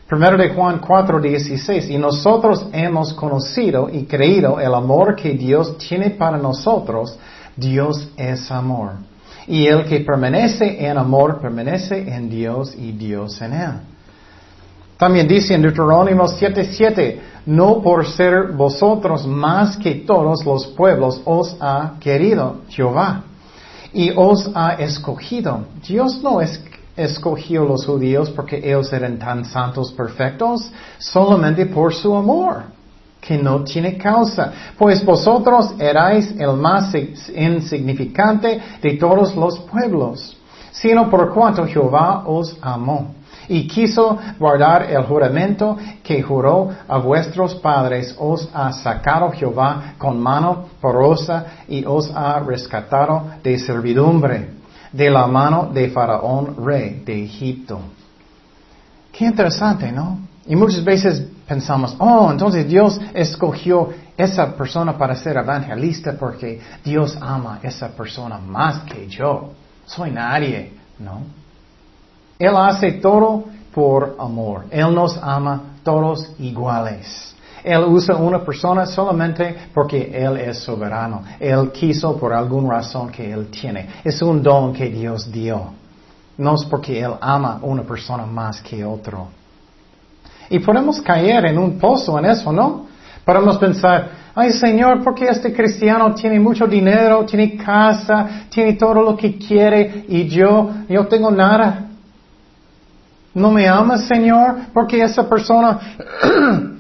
Primero 0.08 0.38
de 0.38 0.50
Juan 0.50 0.80
4, 0.80 1.20
16. 1.20 1.90
Y 1.90 1.98
nosotros 1.98 2.68
hemos 2.72 3.14
conocido 3.14 3.90
y 3.90 4.06
creído 4.06 4.60
el 4.60 4.74
amor 4.74 5.16
que 5.16 5.34
Dios 5.34 5.78
tiene 5.78 6.12
para 6.12 6.38
nosotros. 6.38 7.20
Dios 7.58 8.10
es 8.16 8.50
amor. 8.50 8.94
Y 9.48 9.68
el 9.68 9.86
que 9.86 10.00
permanece 10.00 10.86
en 10.86 10.98
amor 10.98 11.42
permanece 11.42 12.14
en 12.14 12.30
Dios 12.30 12.74
y 12.78 12.94
Dios 12.94 13.42
en 13.42 13.54
él. 13.54 13.72
También 15.02 15.28
dice 15.28 15.56
en 15.56 15.64
Deuteronomio 15.64 16.28
7:7, 16.28 17.20
no 17.48 17.82
por 17.82 18.06
ser 18.06 18.52
vosotros 18.52 19.26
más 19.26 19.76
que 19.76 19.96
todos 19.96 20.46
los 20.46 20.68
pueblos 20.78 21.20
os 21.26 21.58
ha 21.60 21.94
querido 22.00 22.58
Jehová 22.70 23.24
y 23.94 24.12
os 24.16 24.52
ha 24.54 24.74
escogido. 24.74 25.62
Dios 25.82 26.22
no 26.22 26.40
es, 26.40 26.64
escogió 26.96 27.66
los 27.66 27.84
judíos 27.84 28.30
porque 28.30 28.58
ellos 28.58 28.94
eran 28.94 29.18
tan 29.18 29.44
santos 29.44 29.92
perfectos, 29.92 30.72
solamente 31.00 31.66
por 31.66 31.96
su 31.96 32.16
amor, 32.16 32.66
que 33.20 33.40
no 33.40 33.64
tiene 33.64 33.98
causa. 33.98 34.54
Pues 34.78 35.04
vosotros 35.04 35.74
erais 35.80 36.32
el 36.38 36.54
más 36.54 36.94
insignificante 37.36 38.62
de 38.80 38.98
todos 39.00 39.36
los 39.36 39.62
pueblos, 39.62 40.38
sino 40.72 41.10
por 41.10 41.34
cuanto 41.34 41.66
Jehová 41.66 42.22
os 42.28 42.56
amó 42.62 43.16
y 43.48 43.68
quiso 43.68 44.18
guardar 44.40 44.84
el 44.84 45.04
juramento 45.04 45.78
que 46.04 46.22
juró 46.22 46.70
a 46.88 46.98
vuestros 46.98 47.56
padres, 47.56 48.16
os 48.18 48.50
ha 48.54 48.72
sacado 48.72 49.32
Jehová 49.32 49.94
con 49.98 50.20
mano 50.20 50.66
porosa 50.80 51.46
y 51.68 51.84
os 51.86 52.12
ha 52.16 52.40
rescatado 52.40 53.26
de 53.44 53.58
servidumbre, 53.60 54.50
de 54.92 55.10
la 55.10 55.28
mano 55.28 55.70
de 55.74 55.90
Faraón, 55.90 56.56
rey 56.66 57.02
de 57.06 57.24
Egipto. 57.24 57.80
Qué 59.12 59.26
interesante, 59.26 59.92
¿no? 59.92 60.20
Y 60.46 60.56
muchas 60.56 60.84
veces 60.84 61.24
pensamos, 61.48 61.96
oh, 62.00 62.32
entonces 62.32 62.68
Dios 62.68 63.00
escogió 63.14 63.90
esa 64.18 64.56
persona 64.56 64.98
para 64.98 65.16
ser 65.16 65.38
evangelista 65.38 66.14
porque 66.18 66.60
Dios 66.84 67.18
ama 67.22 67.60
a 67.62 67.68
esa 67.68 67.90
persona 67.90 68.38
más 68.38 68.80
que 68.84 69.08
yo. 69.08 69.52
Soy 69.86 70.12
nadie, 70.12 70.74
¿no? 71.00 71.41
Él 72.42 72.56
hace 72.58 72.94
todo 72.94 73.44
por 73.72 74.16
amor. 74.20 74.66
Él 74.72 74.94
nos 74.96 75.18
ama 75.22 75.62
todos 75.84 76.34
iguales. 76.40 77.36
Él 77.64 77.84
usa 77.84 78.16
una 78.16 78.44
persona 78.44 78.88
solamente 78.88 79.56
porque 79.72 80.12
Él 80.12 80.38
es 80.38 80.58
soberano. 80.58 81.22
Él 81.40 81.72
quiso 81.72 82.18
por 82.18 82.34
alguna 82.34 82.78
razón 82.78 83.10
que 83.12 83.32
Él 83.32 83.50
tiene. 83.52 83.88
Es 84.04 84.20
un 84.24 84.42
don 84.42 84.74
que 84.74 84.90
Dios 84.90 85.32
dio. 85.32 85.74
No 86.40 86.56
es 86.56 86.66
porque 86.66 87.00
Él 87.00 87.14
ama 87.22 87.60
una 87.62 87.84
persona 87.84 88.26
más 88.26 88.60
que 88.62 88.84
otro. 88.84 89.28
Y 90.50 90.58
podemos 90.58 91.00
caer 91.02 91.46
en 91.46 91.60
un 91.60 91.78
pozo 91.78 92.18
en 92.18 92.26
eso, 92.26 92.52
¿no? 92.52 92.88
Podemos 93.24 93.58
pensar, 93.60 94.10
ay 94.34 94.52
Señor, 94.52 95.04
porque 95.04 95.28
este 95.28 95.54
cristiano 95.54 96.12
tiene 96.16 96.40
mucho 96.40 96.66
dinero, 96.66 97.24
tiene 97.24 97.56
casa, 97.56 98.48
tiene 98.50 98.74
todo 98.74 98.96
lo 98.96 99.16
que 99.16 99.38
quiere 99.38 100.06
y 100.10 100.28
yo, 100.28 100.72
yo 100.90 101.06
tengo 101.06 101.30
nada. 101.30 101.91
¿No 103.34 103.52
me 103.52 103.68
amas, 103.68 104.08
Señor? 104.08 104.56
Porque 104.74 105.02
esa 105.02 105.28
persona 105.28 105.80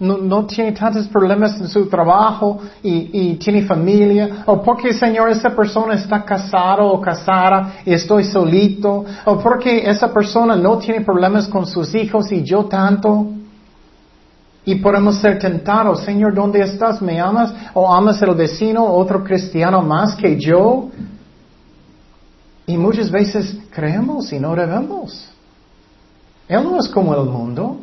no, 0.00 0.46
tiene 0.46 0.72
tantos 0.72 1.06
problemas 1.06 1.60
en 1.60 1.68
su 1.68 1.88
trabajo 1.88 2.58
y, 2.82 3.34
tiene 3.34 3.62
familia. 3.62 4.42
O 4.46 4.60
porque, 4.60 4.92
Señor, 4.92 5.30
esa 5.30 5.54
persona 5.54 5.94
está 5.94 6.24
casado 6.24 6.86
o 6.86 7.00
casada 7.00 7.74
y 7.84 7.92
estoy 7.92 8.24
solito. 8.24 9.04
O 9.24 9.38
porque 9.38 9.88
esa 9.88 10.12
persona 10.12 10.56
no 10.56 10.78
tiene 10.78 11.02
problemas 11.02 11.46
con 11.46 11.66
sus 11.66 11.94
hijos 11.94 12.32
y 12.32 12.42
yo 12.42 12.64
tanto. 12.64 13.28
Y 14.64 14.74
podemos 14.76 15.16
ser 15.16 15.38
tentados, 15.38 16.00
Señor, 16.02 16.34
¿dónde 16.34 16.60
estás? 16.60 17.00
¿Me 17.00 17.18
amas? 17.20 17.52
¿O 17.72 17.92
amas 17.92 18.20
el 18.20 18.34
vecino, 18.34 18.84
otro 18.84 19.24
cristiano 19.24 19.80
más 19.80 20.14
que 20.16 20.38
yo? 20.38 20.90
Y 22.66 22.76
muchas 22.76 23.10
veces 23.10 23.56
creemos 23.70 24.32
y 24.32 24.38
no 24.38 24.54
debemos. 24.54 25.29
Él 26.50 26.64
no 26.64 26.80
es 26.80 26.88
como 26.88 27.14
el 27.14 27.30
mundo. 27.30 27.76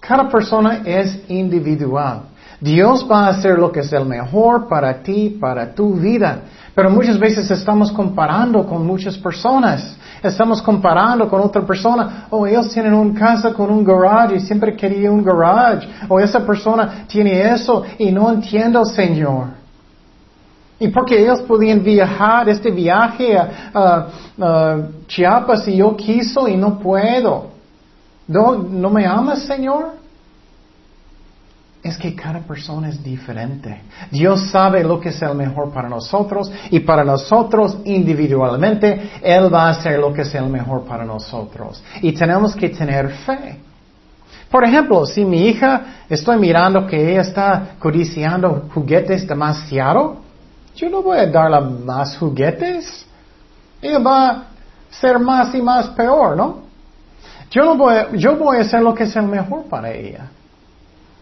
Cada 0.00 0.26
persona 0.30 0.80
es 0.82 1.20
individual. 1.28 2.22
Dios 2.58 3.06
va 3.08 3.26
a 3.26 3.28
hacer 3.28 3.58
lo 3.58 3.70
que 3.70 3.80
es 3.80 3.92
el 3.92 4.06
mejor 4.06 4.66
para 4.66 5.02
ti, 5.02 5.36
para 5.38 5.74
tu 5.74 5.92
vida. 5.92 6.38
Pero 6.74 6.88
muchas 6.88 7.18
veces 7.18 7.50
estamos 7.50 7.92
comparando 7.92 8.64
con 8.64 8.86
muchas 8.86 9.18
personas. 9.18 9.94
Estamos 10.22 10.62
comparando 10.62 11.28
con 11.28 11.42
otra 11.42 11.60
persona. 11.66 12.26
Oh, 12.30 12.46
ellos 12.46 12.70
tienen 12.70 12.94
una 12.94 13.12
casa 13.18 13.52
con 13.52 13.70
un 13.70 13.84
garage 13.84 14.36
y 14.36 14.40
siempre 14.40 14.74
quería 14.74 15.10
un 15.10 15.22
garage. 15.22 15.86
O 16.08 16.18
esa 16.18 16.46
persona 16.46 17.04
tiene 17.06 17.52
eso 17.52 17.84
y 17.98 18.10
no 18.10 18.32
entiendo, 18.32 18.86
Señor. 18.86 19.48
Y 20.80 20.88
porque 20.88 21.20
ellos 21.20 21.42
podían 21.42 21.82
viajar 21.82 22.48
este 22.48 22.70
viaje 22.70 23.36
a 23.36 24.06
Chiapas 25.06 25.68
y 25.68 25.76
yo 25.76 25.94
quiso 25.94 26.48
y 26.48 26.56
no 26.56 26.78
puedo. 26.78 27.57
¿No, 28.28 28.90
me 28.90 29.06
amas, 29.06 29.44
Señor? 29.44 29.94
Es 31.82 31.96
que 31.96 32.14
cada 32.14 32.40
persona 32.40 32.90
es 32.90 33.02
diferente. 33.02 33.80
Dios 34.10 34.50
sabe 34.50 34.84
lo 34.84 35.00
que 35.00 35.08
es 35.08 35.22
el 35.22 35.34
mejor 35.34 35.72
para 35.72 35.88
nosotros 35.88 36.52
y 36.70 36.80
para 36.80 37.04
nosotros 37.04 37.78
individualmente, 37.84 39.10
Él 39.22 39.52
va 39.52 39.68
a 39.68 39.70
hacer 39.70 39.98
lo 39.98 40.12
que 40.12 40.22
es 40.22 40.34
el 40.34 40.46
mejor 40.46 40.84
para 40.84 41.06
nosotros. 41.06 41.82
Y 42.02 42.12
tenemos 42.12 42.54
que 42.54 42.68
tener 42.68 43.08
fe. 43.08 43.60
Por 44.50 44.64
ejemplo, 44.64 45.06
si 45.06 45.24
mi 45.24 45.48
hija 45.48 46.04
estoy 46.08 46.38
mirando 46.38 46.86
que 46.86 47.12
ella 47.12 47.22
está 47.22 47.76
codiciando 47.78 48.68
juguetes 48.74 49.26
demasiado, 49.26 50.18
yo 50.74 50.90
no 50.90 51.02
voy 51.02 51.18
a 51.18 51.26
darle 51.26 51.60
más 51.60 52.18
juguetes. 52.18 53.06
Ella 53.80 53.98
va 54.00 54.28
a 54.28 54.42
ser 54.90 55.18
más 55.18 55.54
y 55.54 55.62
más 55.62 55.88
peor, 55.88 56.36
¿no? 56.36 56.67
Yo, 57.50 57.64
no 57.64 57.76
voy, 57.76 57.94
yo 58.14 58.36
voy 58.36 58.58
a 58.58 58.60
hacer 58.60 58.82
lo 58.82 58.94
que 58.94 59.04
es 59.04 59.16
el 59.16 59.24
mejor 59.24 59.64
para 59.64 59.90
ella. 59.90 60.28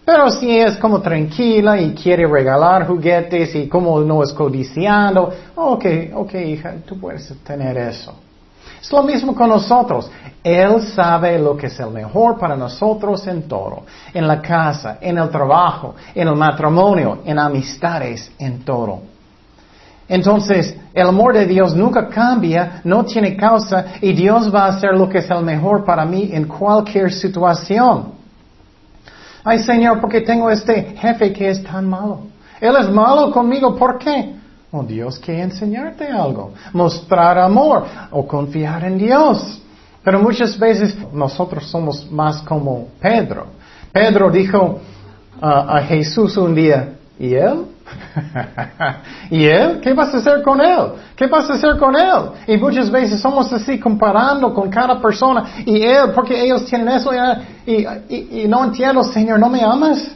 Pero 0.04 0.30
si 0.30 0.56
es 0.56 0.76
como 0.76 1.00
tranquila 1.00 1.80
y 1.80 1.92
quiere 1.92 2.26
regalar 2.26 2.86
juguetes 2.86 3.54
y 3.56 3.68
como 3.68 4.00
no 4.00 4.22
es 4.22 4.32
codiciando, 4.32 5.32
ok, 5.56 5.84
ok 6.14 6.34
hija, 6.34 6.74
tú 6.86 6.98
puedes 7.00 7.34
tener 7.42 7.76
eso. 7.76 8.14
Es 8.80 8.92
lo 8.92 9.02
mismo 9.02 9.34
con 9.34 9.48
nosotros. 9.48 10.08
Él 10.44 10.80
sabe 10.94 11.40
lo 11.40 11.56
que 11.56 11.66
es 11.66 11.80
el 11.80 11.90
mejor 11.90 12.38
para 12.38 12.56
nosotros 12.56 13.26
en 13.26 13.48
todo. 13.48 13.82
En 14.14 14.28
la 14.28 14.40
casa, 14.40 14.98
en 15.00 15.18
el 15.18 15.28
trabajo, 15.28 15.96
en 16.14 16.28
el 16.28 16.36
matrimonio, 16.36 17.18
en 17.24 17.36
amistades, 17.40 18.30
en 18.38 18.64
todo. 18.64 19.00
Entonces, 20.08 20.76
el 20.94 21.08
amor 21.08 21.34
de 21.34 21.46
Dios 21.46 21.74
nunca 21.74 22.08
cambia, 22.08 22.80
no 22.84 23.04
tiene 23.04 23.36
causa 23.36 23.86
y 24.00 24.12
Dios 24.12 24.54
va 24.54 24.66
a 24.66 24.68
hacer 24.68 24.92
lo 24.94 25.08
que 25.08 25.18
es 25.18 25.30
el 25.30 25.42
mejor 25.42 25.84
para 25.84 26.04
mí 26.04 26.30
en 26.32 26.46
cualquier 26.46 27.12
situación. 27.12 28.14
Ay 29.42 29.60
Señor, 29.60 30.00
porque 30.00 30.20
tengo 30.20 30.50
este 30.50 30.96
jefe 30.96 31.32
que 31.32 31.50
es 31.50 31.62
tan 31.62 31.88
malo. 31.88 32.20
Él 32.60 32.74
es 32.78 32.88
malo 32.88 33.30
conmigo, 33.32 33.76
¿por 33.76 33.98
qué? 33.98 34.34
Oh, 34.70 34.82
Dios 34.82 35.18
quiere 35.18 35.42
enseñarte 35.42 36.06
algo, 36.08 36.52
mostrar 36.72 37.38
amor 37.38 37.84
o 38.10 38.26
confiar 38.26 38.84
en 38.84 38.98
Dios. 38.98 39.60
Pero 40.02 40.20
muchas 40.20 40.56
veces 40.58 40.96
nosotros 41.12 41.68
somos 41.68 42.10
más 42.10 42.40
como 42.42 42.88
Pedro. 43.00 43.46
Pedro 43.92 44.30
dijo 44.30 44.80
a 45.40 45.80
Jesús 45.82 46.36
un 46.36 46.54
día, 46.54 46.96
¿y 47.18 47.34
él? 47.34 47.66
¿Y 49.30 49.44
él? 49.44 49.80
¿Qué 49.80 49.92
vas 49.94 50.12
a 50.14 50.18
hacer 50.18 50.42
con 50.42 50.60
él? 50.60 50.92
¿Qué 51.14 51.26
vas 51.26 51.48
a 51.48 51.54
hacer 51.54 51.78
con 51.78 51.96
él? 51.96 52.30
Y 52.46 52.56
muchas 52.56 52.90
veces 52.90 53.20
somos 53.20 53.52
así 53.52 53.78
comparando 53.78 54.52
con 54.52 54.68
cada 54.70 55.00
persona. 55.00 55.44
Y 55.64 55.82
él, 55.82 56.10
porque 56.14 56.42
ellos 56.42 56.64
tienen 56.66 56.88
eso 56.88 57.10
y, 57.66 58.46
no 58.48 58.64
entiendo, 58.64 59.02
Señor, 59.04 59.38
¿no 59.38 59.48
me 59.48 59.62
amas? 59.62 60.12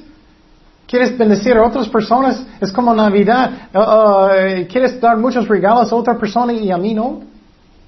¿Quieres 0.86 1.16
bendecir 1.16 1.56
a 1.56 1.64
otras 1.64 1.88
personas? 1.88 2.44
Es 2.60 2.72
como 2.72 2.92
Navidad. 2.92 3.68
Uh, 3.72 3.78
uh, 3.78 4.66
¿Quieres 4.68 5.00
dar 5.00 5.16
muchos 5.16 5.46
regalos 5.46 5.92
a 5.92 5.94
otra 5.94 6.18
persona 6.18 6.52
y 6.52 6.70
a 6.70 6.76
mí 6.76 6.94
no? 6.94 7.20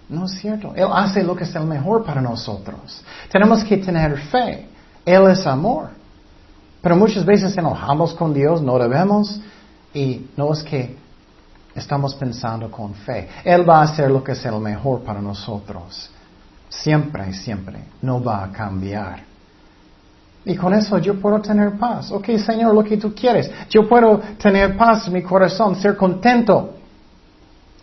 No 0.08 0.26
es 0.26 0.32
cierto. 0.32 0.72
Él 0.76 0.86
hace 0.92 1.24
lo 1.24 1.34
que 1.34 1.44
es 1.44 1.54
el 1.54 1.64
mejor 1.64 2.04
para 2.04 2.20
nosotros. 2.20 3.02
Tenemos 3.30 3.64
que 3.64 3.78
tener 3.78 4.16
fe. 4.18 4.68
Él 5.04 5.26
es 5.28 5.44
amor. 5.46 6.01
Pero 6.82 6.96
muchas 6.96 7.24
veces 7.24 7.56
enojamos 7.56 8.12
con 8.14 8.34
Dios, 8.34 8.60
no 8.60 8.78
debemos. 8.78 9.40
Y 9.94 10.26
no 10.36 10.52
es 10.52 10.62
que 10.62 10.96
estamos 11.74 12.14
pensando 12.14 12.70
con 12.70 12.94
fe. 12.94 13.28
Él 13.44 13.68
va 13.68 13.80
a 13.80 13.82
hacer 13.82 14.10
lo 14.10 14.22
que 14.22 14.32
es 14.32 14.44
el 14.44 14.58
mejor 14.58 15.02
para 15.02 15.20
nosotros. 15.20 16.10
Siempre, 16.68 17.32
siempre. 17.32 17.78
No 18.00 18.22
va 18.22 18.44
a 18.44 18.50
cambiar. 18.50 19.32
Y 20.44 20.56
con 20.56 20.74
eso 20.74 20.98
yo 20.98 21.20
puedo 21.20 21.40
tener 21.40 21.78
paz. 21.78 22.10
Ok, 22.10 22.30
Señor, 22.38 22.74
lo 22.74 22.82
que 22.82 22.96
tú 22.96 23.14
quieres. 23.14 23.50
Yo 23.68 23.88
puedo 23.88 24.18
tener 24.38 24.76
paz 24.76 25.06
en 25.06 25.12
mi 25.12 25.22
corazón, 25.22 25.76
ser 25.76 25.96
contento. 25.96 26.74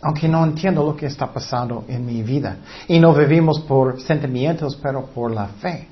Aunque 0.02 0.28
no 0.28 0.44
entiendo 0.44 0.84
lo 0.84 0.96
que 0.96 1.06
está 1.06 1.26
pasando 1.26 1.84
en 1.88 2.04
mi 2.04 2.22
vida. 2.22 2.58
Y 2.88 2.98
no 2.98 3.14
vivimos 3.14 3.60
por 3.60 4.00
sentimientos, 4.00 4.76
pero 4.82 5.06
por 5.06 5.30
la 5.30 5.46
fe. 5.46 5.88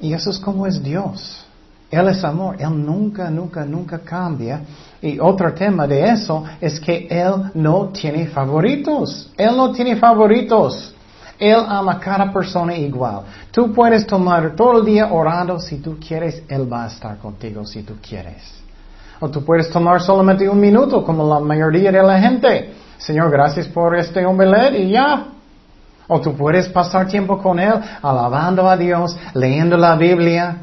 Y 0.00 0.12
eso 0.12 0.30
es 0.30 0.38
como 0.38 0.66
es 0.66 0.82
Dios. 0.82 1.44
Él 1.90 2.08
es 2.08 2.22
amor. 2.22 2.56
Él 2.58 2.84
nunca, 2.84 3.30
nunca, 3.30 3.64
nunca 3.64 3.98
cambia. 3.98 4.62
Y 5.02 5.18
otro 5.18 5.52
tema 5.52 5.86
de 5.86 6.08
eso 6.08 6.44
es 6.60 6.78
que 6.78 7.08
Él 7.10 7.50
no 7.54 7.88
tiene 7.88 8.28
favoritos. 8.28 9.30
Él 9.36 9.56
no 9.56 9.72
tiene 9.72 9.96
favoritos. 9.96 10.94
Él 11.38 11.58
ama 11.66 11.92
a 11.92 12.00
cada 12.00 12.30
persona 12.30 12.76
igual. 12.76 13.22
Tú 13.50 13.72
puedes 13.72 14.06
tomar 14.06 14.54
todo 14.54 14.78
el 14.78 14.84
día 14.84 15.12
orando 15.12 15.58
si 15.58 15.78
tú 15.78 15.96
quieres. 15.98 16.42
Él 16.48 16.70
va 16.70 16.84
a 16.84 16.88
estar 16.88 17.16
contigo 17.18 17.64
si 17.66 17.82
tú 17.82 17.94
quieres. 18.06 18.60
O 19.18 19.28
tú 19.28 19.44
puedes 19.44 19.70
tomar 19.70 20.00
solamente 20.00 20.48
un 20.48 20.60
minuto 20.60 21.02
como 21.02 21.28
la 21.28 21.40
mayoría 21.40 21.90
de 21.90 22.02
la 22.02 22.20
gente. 22.20 22.74
Señor, 22.98 23.30
gracias 23.30 23.66
por 23.66 23.96
este 23.96 24.24
omelette 24.24 24.78
y 24.78 24.90
ya. 24.90 25.26
O 26.12 26.20
tú 26.20 26.34
puedes 26.34 26.68
pasar 26.68 27.06
tiempo 27.06 27.38
con 27.38 27.60
Él 27.60 27.74
alabando 28.02 28.68
a 28.68 28.76
Dios, 28.76 29.16
leyendo 29.32 29.76
la 29.76 29.94
Biblia 29.94 30.56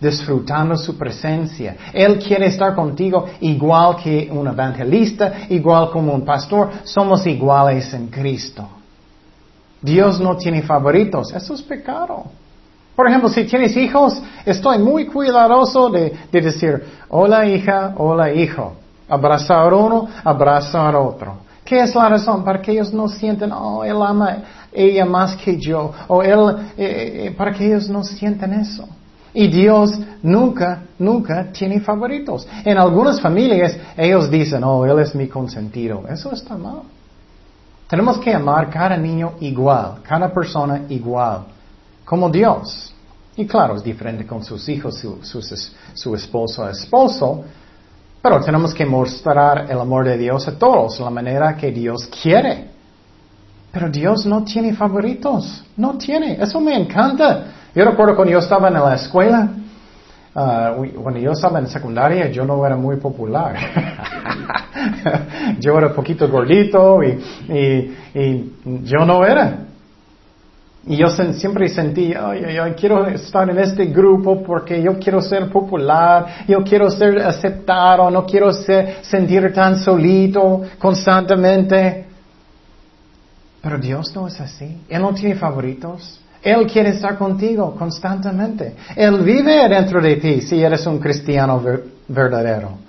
disfrutando 0.00 0.76
su 0.76 0.98
presencia. 0.98 1.76
Él 1.92 2.18
quiere 2.18 2.46
estar 2.46 2.74
contigo 2.74 3.26
igual 3.40 3.94
que 4.02 4.28
un 4.32 4.48
evangelista, 4.48 5.32
igual 5.48 5.90
como 5.90 6.12
un 6.12 6.24
pastor. 6.24 6.70
Somos 6.82 7.24
iguales 7.28 7.94
en 7.94 8.08
Cristo. 8.08 8.68
Dios 9.80 10.20
no 10.20 10.36
tiene 10.36 10.62
favoritos. 10.62 11.32
Eso 11.32 11.54
es 11.54 11.62
pecado. 11.62 12.24
Por 12.96 13.08
ejemplo, 13.08 13.28
si 13.28 13.44
tienes 13.44 13.76
hijos, 13.76 14.20
estoy 14.44 14.78
muy 14.78 15.06
cuidadoso 15.06 15.88
de, 15.90 16.12
decir, 16.32 16.82
hola 17.08 17.46
hija, 17.46 17.94
hola 17.96 18.32
hijo. 18.32 18.74
Abrazar 19.08 19.72
uno, 19.72 20.08
abrazar 20.24 20.96
otro. 20.96 21.51
¿Qué 21.72 21.80
es 21.80 21.94
la 21.94 22.06
razón? 22.06 22.44
Para 22.44 22.60
que 22.60 22.70
ellos 22.70 22.92
no 22.92 23.08
sienten, 23.08 23.50
oh, 23.50 23.82
él 23.82 23.96
ama 24.02 24.42
ella 24.70 25.06
más 25.06 25.34
que 25.36 25.58
yo. 25.58 25.90
O 26.06 26.22
él, 26.22 26.54
eh, 26.76 27.28
eh, 27.28 27.34
para 27.34 27.50
que 27.50 27.64
ellos 27.64 27.88
no 27.88 28.04
sienten 28.04 28.52
eso. 28.52 28.86
Y 29.32 29.48
Dios 29.48 29.98
nunca, 30.22 30.82
nunca 30.98 31.50
tiene 31.50 31.80
favoritos. 31.80 32.46
En 32.62 32.76
algunas 32.76 33.22
familias 33.22 33.74
ellos 33.96 34.30
dicen, 34.30 34.62
oh, 34.64 34.84
Él 34.84 34.98
es 34.98 35.14
mi 35.14 35.28
consentido. 35.28 36.02
Eso 36.10 36.32
está 36.32 36.58
mal. 36.58 36.82
Tenemos 37.88 38.18
que 38.18 38.34
amar 38.34 38.68
cada 38.68 38.98
niño 38.98 39.32
igual, 39.40 40.02
cada 40.02 40.30
persona 40.30 40.82
igual, 40.90 41.44
como 42.04 42.28
Dios. 42.28 42.92
Y 43.34 43.46
claro, 43.46 43.76
es 43.76 43.82
diferente 43.82 44.26
con 44.26 44.44
sus 44.44 44.68
hijos, 44.68 44.98
su, 44.98 45.40
su, 45.94 46.14
esposo, 46.14 46.68
esposo, 46.68 47.44
pero 48.22 48.40
tenemos 48.40 48.72
que 48.72 48.86
mostrar 48.86 49.66
el 49.68 49.80
amor 49.80 50.04
de 50.04 50.16
Dios 50.16 50.46
a 50.46 50.56
todos, 50.56 51.00
la 51.00 51.10
manera 51.10 51.56
que 51.56 51.72
Dios 51.72 52.08
quiere. 52.22 52.68
Pero 53.72 53.88
Dios 53.88 54.24
no 54.26 54.44
tiene 54.44 54.74
favoritos, 54.74 55.64
no 55.76 55.98
tiene, 55.98 56.40
eso 56.40 56.60
me 56.60 56.76
encanta. 56.76 57.46
Yo 57.74 57.84
recuerdo 57.84 58.14
cuando 58.14 58.32
yo 58.32 58.38
estaba 58.38 58.68
en 58.68 58.74
la 58.74 58.94
escuela, 58.94 59.48
uh, 60.34 61.02
cuando 61.02 61.18
yo 61.18 61.32
estaba 61.32 61.58
en 61.58 61.66
secundaria, 61.66 62.30
yo 62.30 62.44
no 62.44 62.64
era 62.64 62.76
muy 62.76 62.96
popular. 62.96 63.56
yo 65.58 65.78
era 65.78 65.88
un 65.88 65.94
poquito 65.94 66.28
gordito 66.28 67.00
y, 67.02 67.96
yo 68.84 69.04
no 69.04 69.24
era. 69.24 69.66
Y 70.84 70.96
yo 70.96 71.08
siempre 71.08 71.68
sentí, 71.68 72.12
ay, 72.12 72.58
ay, 72.58 72.72
quiero 72.72 73.06
estar 73.06 73.48
en 73.48 73.58
este 73.58 73.86
grupo 73.86 74.42
porque 74.42 74.82
yo 74.82 74.98
quiero 74.98 75.20
ser 75.20 75.48
popular, 75.48 76.44
yo 76.48 76.64
quiero 76.64 76.90
ser 76.90 77.18
aceptado, 77.20 78.10
no 78.10 78.26
quiero 78.26 78.52
ser, 78.52 78.96
sentir 79.02 79.52
tan 79.52 79.78
solito 79.78 80.62
constantemente. 80.78 82.06
Pero 83.60 83.78
Dios 83.78 84.12
no 84.16 84.26
es 84.26 84.40
así. 84.40 84.82
Él 84.88 85.02
no 85.02 85.14
tiene 85.14 85.36
favoritos. 85.36 86.20
Él 86.42 86.66
quiere 86.66 86.90
estar 86.90 87.16
contigo 87.16 87.76
constantemente. 87.78 88.74
Él 88.96 89.20
vive 89.22 89.68
dentro 89.68 90.02
de 90.02 90.16
ti 90.16 90.40
si 90.40 90.60
eres 90.60 90.84
un 90.86 90.98
cristiano 90.98 91.62
verdadero. 92.08 92.81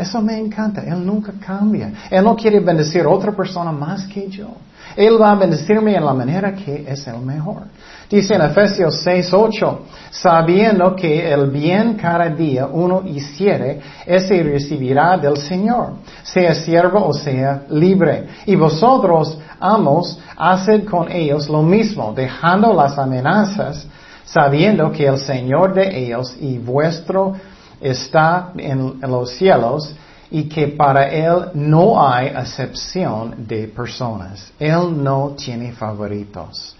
Eso 0.00 0.22
me 0.22 0.38
encanta. 0.38 0.80
Él 0.80 1.04
nunca 1.04 1.32
cambia. 1.38 1.92
Él 2.10 2.24
no 2.24 2.34
quiere 2.34 2.58
bendecir 2.60 3.02
a 3.02 3.10
otra 3.10 3.32
persona 3.32 3.70
más 3.70 4.06
que 4.06 4.28
yo. 4.28 4.48
Él 4.96 5.20
va 5.20 5.32
a 5.32 5.34
bendecirme 5.34 5.94
en 5.94 6.04
la 6.04 6.14
manera 6.14 6.54
que 6.54 6.86
es 6.88 7.06
el 7.06 7.20
mejor. 7.20 7.64
Dice 8.08 8.34
en 8.34 8.42
Efesios 8.42 9.02
6, 9.04 9.32
8, 9.32 9.80
sabiendo 10.10 10.96
que 10.96 11.30
el 11.30 11.50
bien 11.50 11.94
cada 11.94 12.30
día 12.30 12.66
uno 12.66 13.02
hiciere, 13.04 13.80
ese 14.06 14.42
recibirá 14.42 15.18
del 15.18 15.36
Señor, 15.36 15.92
sea 16.22 16.54
siervo 16.54 17.06
o 17.06 17.12
sea 17.12 17.62
libre. 17.68 18.26
Y 18.46 18.56
vosotros, 18.56 19.38
amos, 19.60 20.18
haced 20.36 20.86
con 20.86 21.12
ellos 21.12 21.48
lo 21.48 21.62
mismo, 21.62 22.12
dejando 22.14 22.72
las 22.72 22.98
amenazas, 22.98 23.86
sabiendo 24.24 24.90
que 24.90 25.06
el 25.06 25.18
Señor 25.18 25.74
de 25.74 26.06
ellos 26.06 26.36
y 26.40 26.58
vuestro 26.58 27.34
está 27.80 28.52
en 28.56 29.00
los 29.00 29.30
cielos, 29.30 29.94
y 30.30 30.44
que 30.44 30.68
para 30.68 31.08
Él 31.08 31.48
no 31.54 32.00
hay 32.00 32.28
excepción 32.28 33.34
de 33.48 33.66
personas. 33.66 34.52
Él 34.58 35.02
no 35.02 35.34
tiene 35.36 35.72
favoritos. 35.72 36.76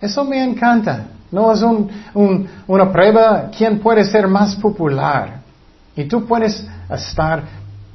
Eso 0.00 0.24
me 0.24 0.42
encanta. 0.42 1.08
No 1.30 1.52
es 1.52 1.62
una 2.14 2.90
prueba 2.90 3.50
quién 3.56 3.78
puede 3.80 4.04
ser 4.04 4.26
más 4.26 4.56
popular. 4.56 5.40
Y 5.94 6.04
tú 6.04 6.24
puedes 6.24 6.66
estar 6.90 7.42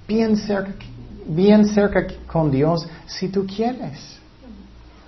bien 0.08 0.38
cerca, 0.38 0.86
bien 1.26 1.65
cerca 1.67 2.06
con 2.28 2.52
Dios 2.52 2.88
si 3.08 3.30
tú 3.30 3.45
quieres. 3.48 4.19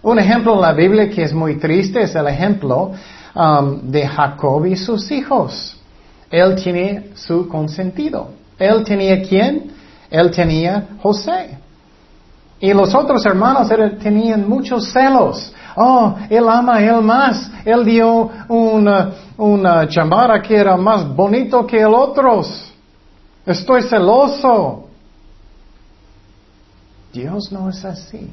Un 0.02 0.18
ejemplo 0.18 0.56
en 0.56 0.62
la 0.62 0.74
Biblia 0.74 1.10
que 1.10 1.24
es 1.24 1.34
muy 1.34 1.58
triste 1.58 2.02
es 2.02 2.16
el 2.16 2.28
ejemplo 2.28 2.94
um, 3.36 3.92
de 3.92 4.08
Jacob 4.08 4.66
y 4.66 4.76
sus 4.76 5.12
hijos. 5.12 5.77
Él 6.30 6.56
tiene 6.56 7.12
su 7.16 7.48
consentido. 7.48 8.30
Él 8.60 8.84
tenía 8.84 9.22
quién? 9.22 9.72
Él 10.10 10.32
tenía 10.32 10.88
José. 11.02 11.58
Y 12.60 12.74
los 12.74 12.94
otros 12.96 13.26
hermanos 13.26 13.70
tenían 14.02 14.48
muchos 14.48 14.92
celos. 14.92 15.54
Oh, 15.76 16.16
él 16.30 16.50
ama 16.50 16.78
a 16.78 16.84
él 16.84 17.02
más. 17.02 17.52
Él 17.63 17.86
dio 17.86 18.32
una, 18.50 19.12
una 19.38 19.88
chambara 19.88 20.42
que 20.42 20.56
era 20.56 20.76
más 20.76 21.08
bonito 21.16 21.68
que 21.68 21.80
el 21.80 21.94
otro. 21.94 22.42
Estoy 23.46 23.84
celoso. 23.84 24.88
Dios 27.13 27.52
no 27.52 27.70
es 27.70 27.86
así. 27.86 28.30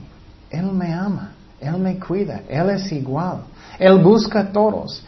Él 0.50 0.72
me 0.72 0.92
ama. 0.92 1.33
Él 1.61 1.76
me 1.78 1.98
cuida. 1.98 2.40
Él 2.48 2.70
es 2.70 2.90
igual. 2.92 3.42
Él 3.78 3.98
busca 3.98 4.40
a 4.40 4.52
todos. 4.52 5.04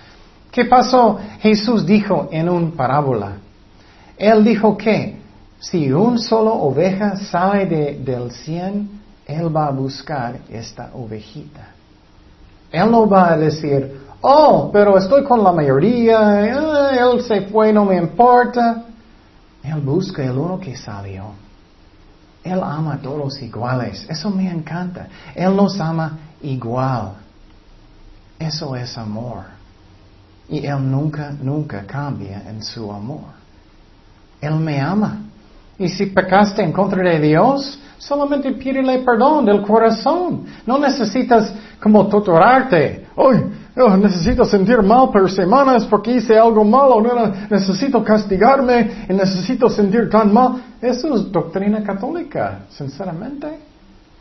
¿Qué 0.56 0.64
pasó? 0.64 1.18
Jesús 1.40 1.84
dijo 1.84 2.30
en 2.32 2.48
un 2.48 2.72
parábola. 2.72 3.32
Él 4.16 4.42
dijo 4.42 4.74
que 4.74 5.18
si 5.58 5.92
un 5.92 6.18
solo 6.18 6.54
oveja 6.54 7.14
sale 7.14 7.66
del 7.66 8.30
cien, 8.30 8.88
él 9.26 9.54
va 9.54 9.66
a 9.66 9.70
buscar 9.70 10.38
esta 10.48 10.92
ovejita. 10.94 11.74
Él 12.72 12.90
no 12.90 13.06
va 13.06 13.32
a 13.32 13.36
decir, 13.36 14.00
oh, 14.22 14.70
pero 14.72 14.96
estoy 14.96 15.24
con 15.24 15.44
la 15.44 15.52
mayoría, 15.52 16.46
eh, 16.46 17.00
él 17.00 17.20
se 17.20 17.42
fue, 17.42 17.70
no 17.70 17.84
me 17.84 17.98
importa. 17.98 18.82
Él 19.62 19.82
busca 19.82 20.24
el 20.24 20.38
uno 20.38 20.58
que 20.58 20.74
salió. 20.74 21.32
Él 22.42 22.62
ama 22.62 22.94
a 22.94 22.98
todos 23.02 23.42
iguales. 23.42 24.06
Eso 24.08 24.30
me 24.30 24.50
encanta. 24.50 25.06
Él 25.34 25.54
nos 25.54 25.78
ama 25.78 26.16
igual. 26.40 27.12
Eso 28.38 28.74
es 28.74 28.96
amor. 28.96 29.55
Y 30.48 30.64
Él 30.64 30.90
nunca, 30.90 31.32
nunca 31.42 31.84
cambia 31.86 32.42
en 32.48 32.62
su 32.62 32.90
amor. 32.92 33.34
Él 34.40 34.54
me 34.56 34.80
ama. 34.80 35.22
Y 35.78 35.88
si 35.88 36.06
pecaste 36.06 36.62
en 36.62 36.72
contra 36.72 37.02
de 37.02 37.20
Dios, 37.20 37.78
solamente 37.98 38.52
pídele 38.52 39.00
perdón 39.00 39.44
del 39.44 39.62
corazón. 39.62 40.44
No 40.64 40.78
necesitas 40.78 41.52
como 41.80 42.06
torturarte. 42.06 43.06
Hoy 43.16 43.42
necesito 43.98 44.44
sentir 44.44 44.80
mal 44.82 45.10
por 45.10 45.30
semanas 45.30 45.84
porque 45.84 46.12
hice 46.12 46.38
algo 46.38 46.64
malo. 46.64 47.02
Necesito 47.50 48.02
castigarme 48.02 49.06
y 49.08 49.12
necesito 49.12 49.68
sentir 49.68 50.08
tan 50.08 50.32
mal. 50.32 50.62
Eso 50.80 51.14
es 51.14 51.30
doctrina 51.30 51.82
católica, 51.82 52.60
sinceramente. 52.70 53.58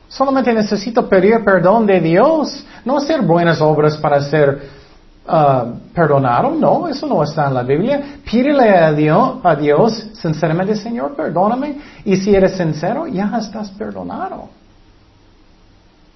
Solamente 0.08 0.54
necesito 0.54 1.08
pedir 1.08 1.44
perdón 1.44 1.86
de 1.86 2.00
Dios, 2.00 2.66
no 2.84 2.98
hacer 2.98 3.22
buenas 3.22 3.60
obras 3.62 3.98
para 3.98 4.22
ser 4.22 4.85
uh, 5.28 5.74
perdonado. 5.94 6.52
No, 6.52 6.88
eso 6.88 7.08
no 7.08 7.24
está 7.24 7.48
en 7.48 7.54
la 7.54 7.64
Biblia. 7.64 8.20
Pídele 8.30 8.70
a 8.70 8.92
Dios, 8.92 9.40
a 9.44 9.56
Dios 9.56 10.10
sinceramente, 10.14 10.76
Señor, 10.76 11.16
perdóname. 11.16 11.78
Y 12.04 12.16
si 12.18 12.34
eres 12.34 12.58
sincero, 12.58 13.08
ya 13.08 13.32
estás 13.38 13.70
perdonado. 13.72 14.50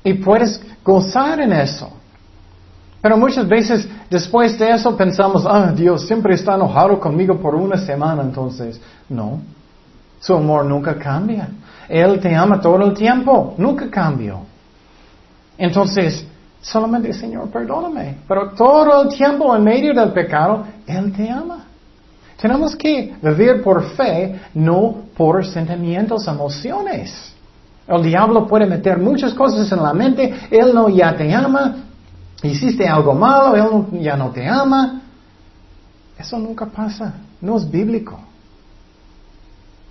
Y 0.03 0.13
puedes 0.13 0.61
gozar 0.83 1.39
en 1.41 1.53
eso. 1.53 1.91
Pero 3.01 3.17
muchas 3.17 3.47
veces 3.47 3.87
después 4.09 4.57
de 4.59 4.71
eso 4.71 4.95
pensamos, 4.95 5.45
ah, 5.45 5.71
Dios 5.73 6.05
siempre 6.05 6.35
está 6.35 6.55
enojado 6.55 6.99
conmigo 6.99 7.39
por 7.39 7.55
una 7.55 7.77
semana, 7.77 8.21
entonces, 8.21 8.79
no. 9.07 9.39
Su 10.19 10.33
amor 10.33 10.65
nunca 10.65 10.95
cambia. 10.95 11.47
Él 11.87 12.19
te 12.19 12.35
ama 12.35 12.59
todo 12.59 12.83
el 12.85 12.93
tiempo, 12.93 13.55
nunca 13.57 13.89
cambió. 13.89 14.41
Entonces, 15.57 16.25
solamente, 16.61 17.13
Señor, 17.13 17.49
perdóname. 17.49 18.17
Pero 18.27 18.51
todo 18.51 19.03
el 19.03 19.09
tiempo 19.09 19.55
en 19.55 19.63
medio 19.63 19.93
del 19.93 20.11
pecado, 20.11 20.65
Él 20.85 21.13
te 21.13 21.29
ama. 21.29 21.65
Tenemos 22.41 22.75
que 22.75 23.15
vivir 23.21 23.61
por 23.61 23.83
fe, 23.95 24.39
no 24.53 25.03
por 25.15 25.45
sentimientos, 25.45 26.27
emociones. 26.27 27.33
El 27.87 28.03
diablo 28.03 28.47
puede 28.47 28.65
meter 28.65 28.97
muchas 28.97 29.33
cosas 29.33 29.69
en 29.71 29.83
la 29.83 29.93
mente, 29.93 30.33
Él 30.49 30.73
no 30.73 30.89
ya 30.89 31.15
te 31.15 31.33
ama, 31.33 31.75
hiciste 32.43 32.87
algo 32.87 33.13
malo, 33.13 33.55
Él 33.55 34.01
ya 34.01 34.15
no 34.15 34.29
te 34.29 34.47
ama. 34.47 35.01
Eso 36.17 36.37
nunca 36.37 36.65
pasa, 36.65 37.13
no 37.41 37.57
es 37.57 37.69
bíblico. 37.69 38.19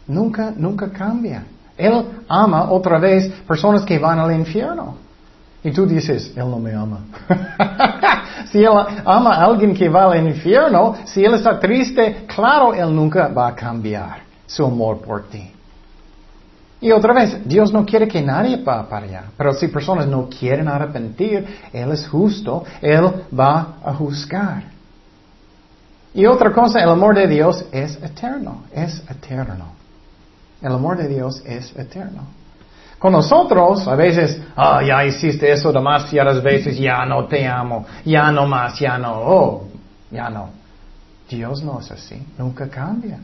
Nunca, 0.07 0.53
nunca 0.57 0.91
cambia. 0.91 1.45
Él 1.77 2.05
ama 2.29 2.71
otra 2.71 2.99
vez 2.99 3.31
personas 3.47 3.83
que 3.83 3.99
van 3.99 4.19
al 4.19 4.33
infierno. 4.33 5.08
Y 5.63 5.73
tú 5.73 5.87
dices, 5.87 6.33
Él 6.37 6.49
no 6.51 6.59
me 6.59 6.73
ama. 6.73 7.01
si 8.53 8.59
Él 8.59 8.73
ama 9.05 9.35
a 9.35 9.45
alguien 9.45 9.75
que 9.75 9.89
va 9.89 10.13
al 10.13 10.27
infierno, 10.27 10.97
si 11.05 11.25
Él 11.25 11.35
está 11.35 11.59
triste, 11.59 12.25
claro, 12.27 12.73
Él 12.75 12.95
nunca 12.95 13.29
va 13.29 13.49
a 13.49 13.55
cambiar 13.55 14.21
su 14.47 14.65
amor 14.65 14.99
por 14.99 15.29
ti. 15.29 15.53
Y 16.81 16.93
otra 16.93 17.13
vez, 17.13 17.41
Dios 17.45 17.73
no 17.73 17.85
quiere 17.85 18.07
que 18.07 18.23
nadie 18.23 18.57
vaya 18.57 18.89
para 18.89 19.07
allá. 19.07 19.25
Pero 19.37 19.53
si 19.53 19.67
personas 19.67 20.07
no 20.07 20.29
quieren 20.29 20.69
arrepentir, 20.69 21.45
Él 21.73 21.91
es 21.91 22.07
justo, 22.07 22.65
Él 22.81 23.11
va 23.37 23.79
a 23.85 23.93
juzgar. 23.95 24.63
Y 26.15 26.25
otra 26.27 26.53
cosa, 26.53 26.81
el 26.81 26.89
amor 26.89 27.17
de 27.17 27.27
Dios 27.27 27.65
es 27.73 28.01
eterno, 28.03 28.63
es 28.73 29.03
eterno. 29.11 29.73
El 30.63 30.73
amor 30.73 30.97
de 30.97 31.09
Dios 31.09 31.43
es 31.45 31.77
eterno. 31.77 32.38
Con 32.99 33.13
nosotros, 33.13 33.87
a 33.87 33.95
veces, 33.95 34.41
ya 34.57 35.05
hiciste 35.05 35.53
eso 35.53 35.73
demasiadas 35.73 36.43
veces, 36.43 36.77
ya 36.77 37.05
no 37.07 37.27
te 37.27 37.47
amo, 37.47 37.87
ya 38.05 38.33
no 38.33 38.47
más, 38.47 38.79
ya 38.79 38.99
no, 38.99 39.13
oh, 39.15 39.69
ya 40.11 40.29
no. 40.29 40.51
Dios 41.29 41.63
no 41.63 41.79
es 41.81 41.91
así, 41.93 42.21
nunca 42.37 42.69
cambia. 42.69 43.19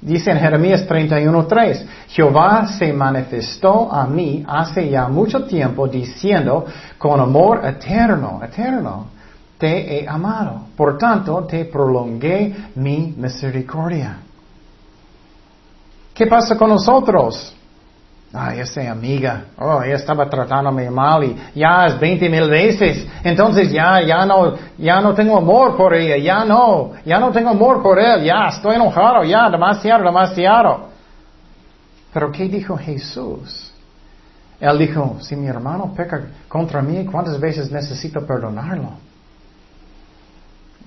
Dice 0.00 0.32
en 0.32 0.38
Jeremías 0.38 0.86
31.3, 0.88 1.86
Jehová 2.08 2.66
se 2.66 2.92
manifestó 2.92 3.90
a 3.92 4.06
mí 4.06 4.44
hace 4.46 4.90
ya 4.90 5.08
mucho 5.08 5.44
tiempo 5.44 5.86
diciendo, 5.86 6.66
con 6.98 7.20
amor 7.20 7.64
eterno, 7.64 8.40
eterno, 8.42 9.06
te 9.56 10.00
he 10.00 10.08
amado. 10.08 10.62
Por 10.76 10.98
tanto, 10.98 11.44
te 11.44 11.64
prolongué 11.66 12.54
mi 12.74 13.14
misericordia. 13.16 14.18
¿Qué 16.12 16.26
pasa 16.26 16.56
con 16.56 16.70
nosotros? 16.70 17.54
Ay, 18.36 18.58
esa 18.58 18.90
amiga, 18.90 19.44
oh, 19.56 19.80
ella 19.80 19.94
estaba 19.94 20.28
tratándome 20.28 20.90
mal 20.90 21.22
y 21.22 21.36
ya 21.54 21.86
es 21.86 22.00
veinte 22.00 22.28
mil 22.28 22.50
veces. 22.50 23.06
Entonces 23.22 23.70
ya, 23.70 24.02
ya 24.02 24.26
no, 24.26 24.54
ya 24.76 25.00
no 25.00 25.14
tengo 25.14 25.38
amor 25.38 25.76
por 25.76 25.94
ella, 25.94 26.16
ya 26.16 26.44
no, 26.44 26.94
ya 27.04 27.20
no 27.20 27.30
tengo 27.30 27.50
amor 27.50 27.80
por 27.80 27.96
él, 28.00 28.24
ya 28.24 28.48
estoy 28.48 28.74
enojado, 28.74 29.22
ya, 29.22 29.48
demasiado, 29.48 30.02
demasiado. 30.02 30.88
Pero 32.12 32.32
¿qué 32.32 32.48
dijo 32.48 32.76
Jesús? 32.76 33.72
Él 34.58 34.78
dijo, 34.78 35.18
si 35.20 35.36
mi 35.36 35.46
hermano 35.46 35.94
peca 35.94 36.22
contra 36.48 36.82
mí, 36.82 37.04
¿cuántas 37.04 37.38
veces 37.38 37.70
necesito 37.70 38.26
perdonarlo? 38.26 38.94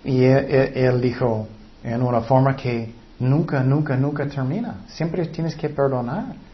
Y 0.04 0.22
él 0.26 1.00
dijo 1.00 1.48
en 1.82 2.02
una 2.02 2.20
forma 2.22 2.58
que 2.58 2.94
nunca, 3.20 3.64
nunca, 3.64 3.96
nunca 3.96 4.26
termina. 4.28 4.82
Siempre 4.88 5.26
tienes 5.28 5.56
que 5.56 5.70
perdonar. 5.70 6.47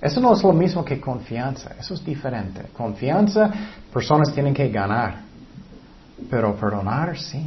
Eso 0.00 0.20
no 0.20 0.32
es 0.32 0.42
lo 0.42 0.52
mismo 0.52 0.84
que 0.84 0.98
confianza, 0.98 1.72
eso 1.78 1.94
es 1.94 2.04
diferente. 2.04 2.62
Confianza, 2.72 3.50
personas 3.92 4.32
tienen 4.32 4.54
que 4.54 4.68
ganar, 4.70 5.20
pero 6.30 6.54
perdonar 6.56 7.18
sí, 7.18 7.46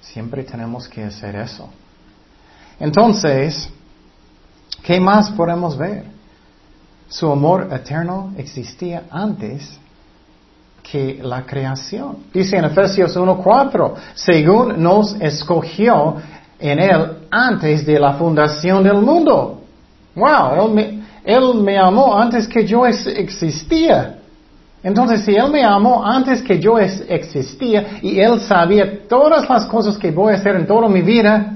siempre 0.00 0.44
tenemos 0.44 0.88
que 0.88 1.04
hacer 1.04 1.36
eso. 1.36 1.68
Entonces, 2.80 3.70
¿qué 4.82 4.98
más 4.98 5.30
podemos 5.32 5.76
ver? 5.76 6.04
Su 7.08 7.30
amor 7.30 7.68
eterno 7.70 8.32
existía 8.38 9.04
antes 9.10 9.78
que 10.82 11.20
la 11.22 11.44
creación. 11.44 12.24
Dice 12.32 12.56
en 12.56 12.64
Efesios 12.64 13.14
1.4, 13.16 13.94
según 14.14 14.82
nos 14.82 15.14
escogió 15.20 16.16
en 16.58 16.78
él 16.78 17.26
antes 17.30 17.84
de 17.84 17.98
la 17.98 18.14
fundación 18.14 18.82
del 18.82 19.02
mundo. 19.02 19.60
Wow, 20.14 20.66
él 20.66 20.72
me, 20.72 21.03
él 21.24 21.54
me 21.54 21.78
amó 21.78 22.16
antes 22.16 22.46
que 22.46 22.66
yo 22.66 22.86
existía. 22.86 24.18
Entonces, 24.82 25.24
si 25.24 25.34
Él 25.34 25.50
me 25.50 25.64
amó 25.64 26.04
antes 26.04 26.42
que 26.42 26.60
yo 26.60 26.78
existía 26.78 27.98
y 28.02 28.20
Él 28.20 28.38
sabía 28.40 29.08
todas 29.08 29.48
las 29.48 29.64
cosas 29.64 29.96
que 29.96 30.10
voy 30.10 30.34
a 30.34 30.36
hacer 30.36 30.56
en 30.56 30.66
toda 30.66 30.86
mi 30.90 31.00
vida, 31.00 31.54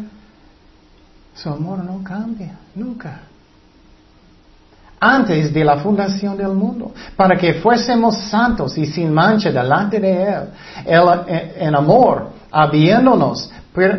su 1.35 1.50
amor 1.50 1.85
no 1.85 2.02
cambia, 2.02 2.59
nunca. 2.74 3.20
Antes 4.98 5.52
de 5.52 5.62
la 5.62 5.76
fundación 5.76 6.38
del 6.38 6.54
mundo, 6.54 6.92
para 7.14 7.37
que 7.37 7.54
fuésemos 7.54 8.16
santos 8.16 8.76
y 8.78 8.87
sin 8.87 9.12
mancha 9.12 9.52
delante 9.52 10.00
de 10.00 10.22
Él, 10.22 10.42
Él 10.87 11.52
en 11.57 11.76
amor, 11.76 12.31
habiéndonos 12.50 13.52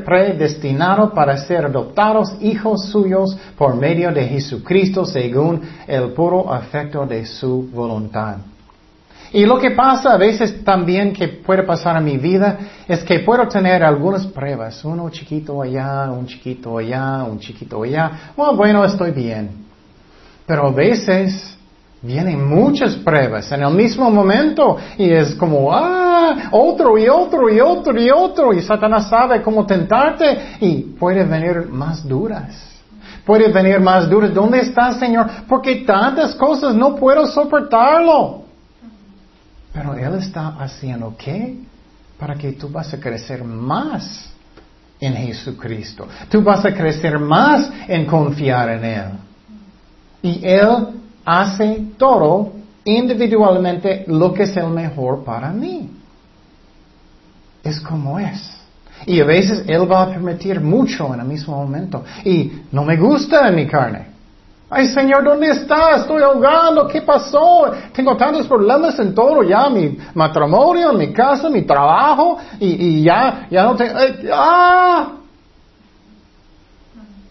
predestinado 0.03 1.13
para 1.13 1.37
ser 1.37 1.65
adoptados 1.65 2.35
hijos 2.41 2.85
suyos 2.89 3.37
por 3.57 3.75
medio 3.75 4.11
de 4.11 4.27
Jesucristo 4.27 5.05
según 5.05 5.61
el 5.87 6.11
puro 6.13 6.51
afecto 6.53 7.05
de 7.05 7.25
su 7.25 7.69
voluntad. 7.71 8.37
Y 9.31 9.45
lo 9.45 9.59
que 9.59 9.71
pasa 9.71 10.13
a 10.13 10.17
veces 10.17 10.63
también 10.63 11.13
que 11.13 11.27
puede 11.27 11.61
pasar 11.63 11.97
en 11.97 12.05
mi 12.05 12.17
vida 12.17 12.57
es 12.87 13.03
que 13.03 13.19
puedo 13.19 13.47
tener 13.47 13.83
algunas 13.83 14.25
pruebas, 14.25 14.83
uno 14.83 15.09
chiquito 15.11 15.61
allá, 15.61 16.09
un 16.11 16.25
chiquito 16.25 16.77
allá, 16.79 17.23
un 17.23 17.39
chiquito 17.39 17.83
allá. 17.83 18.33
Bueno, 18.35 18.55
bueno, 18.55 18.85
estoy 18.85 19.11
bien. 19.11 19.51
Pero 20.47 20.67
a 20.67 20.71
veces 20.71 21.58
Vienen 22.01 22.47
muchas 22.47 22.95
pruebas 22.95 23.51
en 23.51 23.62
el 23.62 23.73
mismo 23.73 24.09
momento 24.09 24.77
y 24.97 25.12
es 25.12 25.35
como, 25.35 25.73
ah, 25.73 26.49
otro 26.51 26.97
y 26.97 27.09
otro 27.09 27.49
y 27.49 27.59
otro 27.59 28.01
y 28.01 28.09
otro 28.09 28.53
y 28.53 28.62
Satanás 28.62 29.09
sabe 29.09 29.41
cómo 29.41 29.65
tentarte 29.65 30.55
y 30.62 30.77
puede 30.97 31.25
venir 31.25 31.67
más 31.69 32.07
duras. 32.07 32.69
Puede 33.25 33.51
venir 33.51 33.81
más 33.81 34.09
duras. 34.09 34.33
¿Dónde 34.33 34.62
está, 34.62 34.93
Señor? 34.93 35.29
Porque 35.47 35.83
tantas 35.85 36.33
cosas 36.35 36.73
no 36.73 36.95
puedo 36.95 37.27
soportarlo. 37.27 38.43
Pero 39.73 39.93
Él 39.93 40.15
está 40.15 40.55
haciendo 40.57 41.13
qué? 41.17 41.57
Para 42.17 42.35
que 42.35 42.53
tú 42.53 42.69
vas 42.69 42.93
a 42.93 42.99
crecer 42.99 43.43
más 43.43 44.31
en 45.01 45.13
Jesucristo. 45.15 46.07
Tú 46.29 46.41
vas 46.41 46.63
a 46.65 46.73
crecer 46.73 47.19
más 47.19 47.69
en 47.89 48.05
confiar 48.05 48.69
en 48.69 48.85
Él. 48.85 49.09
Y 50.21 50.45
Él 50.45 50.98
hace 51.29 51.93
todo 51.97 52.53
individualmente 52.83 54.03
lo 54.07 54.33
que 54.33 54.43
es 54.43 54.57
el 54.57 54.69
mejor 54.69 55.23
para 55.23 55.51
mí. 55.51 55.89
Es 57.63 57.79
como 57.81 58.17
es. 58.17 58.57
Y 59.05 59.21
a 59.21 59.25
veces 59.25 59.63
Él 59.67 59.89
va 59.89 60.03
a 60.03 60.07
permitir 60.07 60.59
mucho 60.59 61.13
en 61.13 61.19
el 61.19 61.27
mismo 61.27 61.55
momento. 61.55 62.03
Y 62.25 62.63
no 62.71 62.83
me 62.83 62.97
gusta 62.97 63.47
en 63.47 63.55
mi 63.55 63.67
carne. 63.67 64.07
Ay 64.71 64.87
Señor, 64.87 65.23
¿dónde 65.23 65.49
estás? 65.49 66.01
Estoy 66.01 66.23
ahogando. 66.23 66.87
¿Qué 66.87 67.01
pasó? 67.01 67.71
Tengo 67.93 68.17
tantos 68.17 68.47
problemas 68.47 68.97
en 68.99 69.13
todo 69.13 69.43
ya. 69.43 69.69
Mi 69.69 69.97
matrimonio, 70.15 70.93
mi 70.93 71.13
casa, 71.13 71.49
mi 71.49 71.61
trabajo. 71.61 72.39
Y, 72.59 73.03
ya, 73.03 73.47
ya 73.51 73.63
no 73.65 73.75
tengo... 73.75 73.99
¡Ah! 74.33 75.11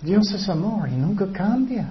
Dios 0.00 0.32
es 0.32 0.48
amor 0.48 0.88
y 0.88 0.94
nunca 0.94 1.26
cambia. 1.32 1.88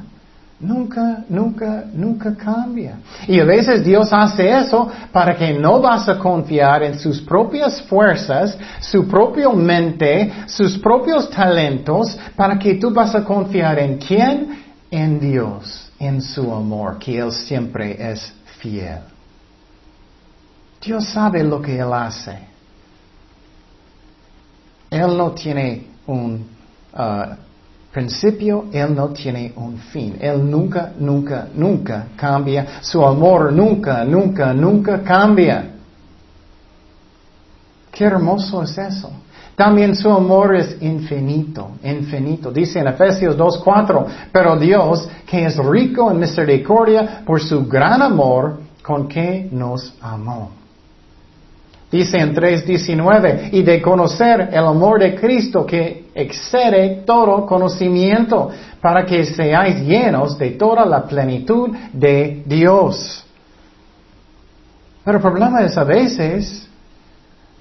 Nunca, 0.59 1.23
nunca, 1.29 1.85
nunca 1.93 2.35
cambia. 2.35 2.97
Y 3.27 3.39
a 3.39 3.45
veces 3.45 3.85
Dios 3.85 4.11
hace 4.11 4.57
eso 4.57 4.89
para 5.11 5.35
que 5.35 5.53
no 5.53 5.79
vas 5.79 6.09
a 6.09 6.17
confiar 6.17 6.81
en 6.81 6.97
sus 6.97 7.21
propias 7.21 7.79
fuerzas, 7.83 8.57
su 8.81 9.07
propia 9.07 9.49
mente, 9.49 10.33
sus 10.47 10.79
propios 10.79 11.29
talentos, 11.29 12.17
para 12.35 12.57
que 12.57 12.75
tú 12.75 12.91
vas 12.91 13.13
a 13.13 13.23
confiar 13.23 13.77
en 13.77 13.97
quién? 13.99 14.63
En 14.89 15.19
Dios, 15.19 15.91
en 15.99 16.21
su 16.21 16.51
amor, 16.51 16.97
que 16.97 17.19
Él 17.19 17.31
siempre 17.31 17.95
es 18.11 18.33
fiel. 18.59 19.01
Dios 20.83 21.05
sabe 21.05 21.43
lo 21.43 21.61
que 21.61 21.77
Él 21.77 21.93
hace. 21.93 22.39
Él 24.89 25.15
no 25.15 25.31
tiene 25.31 25.85
un 26.07 26.47
uh, 26.93 27.46
principio, 27.91 28.65
Él 28.71 28.95
no 28.95 29.09
tiene 29.09 29.53
un 29.55 29.77
fin. 29.77 30.17
Él 30.19 30.49
nunca, 30.49 30.91
nunca, 30.99 31.47
nunca 31.55 32.07
cambia. 32.15 32.79
Su 32.81 33.03
amor 33.03 33.51
nunca, 33.51 34.03
nunca, 34.03 34.53
nunca 34.53 35.01
cambia. 35.01 35.71
Qué 37.91 38.03
hermoso 38.03 38.61
es 38.61 38.77
eso. 38.77 39.11
También 39.55 39.95
su 39.95 40.11
amor 40.11 40.55
es 40.55 40.77
infinito, 40.81 41.71
infinito. 41.83 42.51
Dice 42.51 42.79
en 42.79 42.89
Efesios 42.89 43.35
2.4, 43.35 44.05
pero 44.31 44.55
Dios, 44.55 45.09
que 45.25 45.45
es 45.45 45.57
rico 45.57 46.11
en 46.11 46.19
misericordia 46.19 47.23
por 47.25 47.41
su 47.41 47.65
gran 47.65 48.03
amor 48.03 48.59
con 48.83 49.07
que 49.07 49.49
nos 49.51 49.95
amó. 49.99 50.51
Dice 51.91 52.19
en 52.19 52.35
3.19, 52.35 53.49
y 53.53 53.63
de 53.63 53.81
conocer 53.81 54.49
el 54.51 54.65
amor 54.65 54.99
de 54.99 55.15
Cristo 55.15 55.65
que 55.65 56.06
excede 56.17 57.03
todo 57.05 57.45
conocimiento, 57.45 58.49
para 58.81 59.05
que 59.05 59.23
seáis 59.23 59.81
llenos 59.81 60.37
de 60.37 60.51
toda 60.51 60.85
la 60.85 61.03
plenitud 61.03 61.69
de 61.93 62.43
Dios. 62.45 63.23
Pero 65.05 65.17
el 65.17 65.21
problema 65.21 65.61
es 65.61 65.77
a 65.77 65.83
veces, 65.83 66.67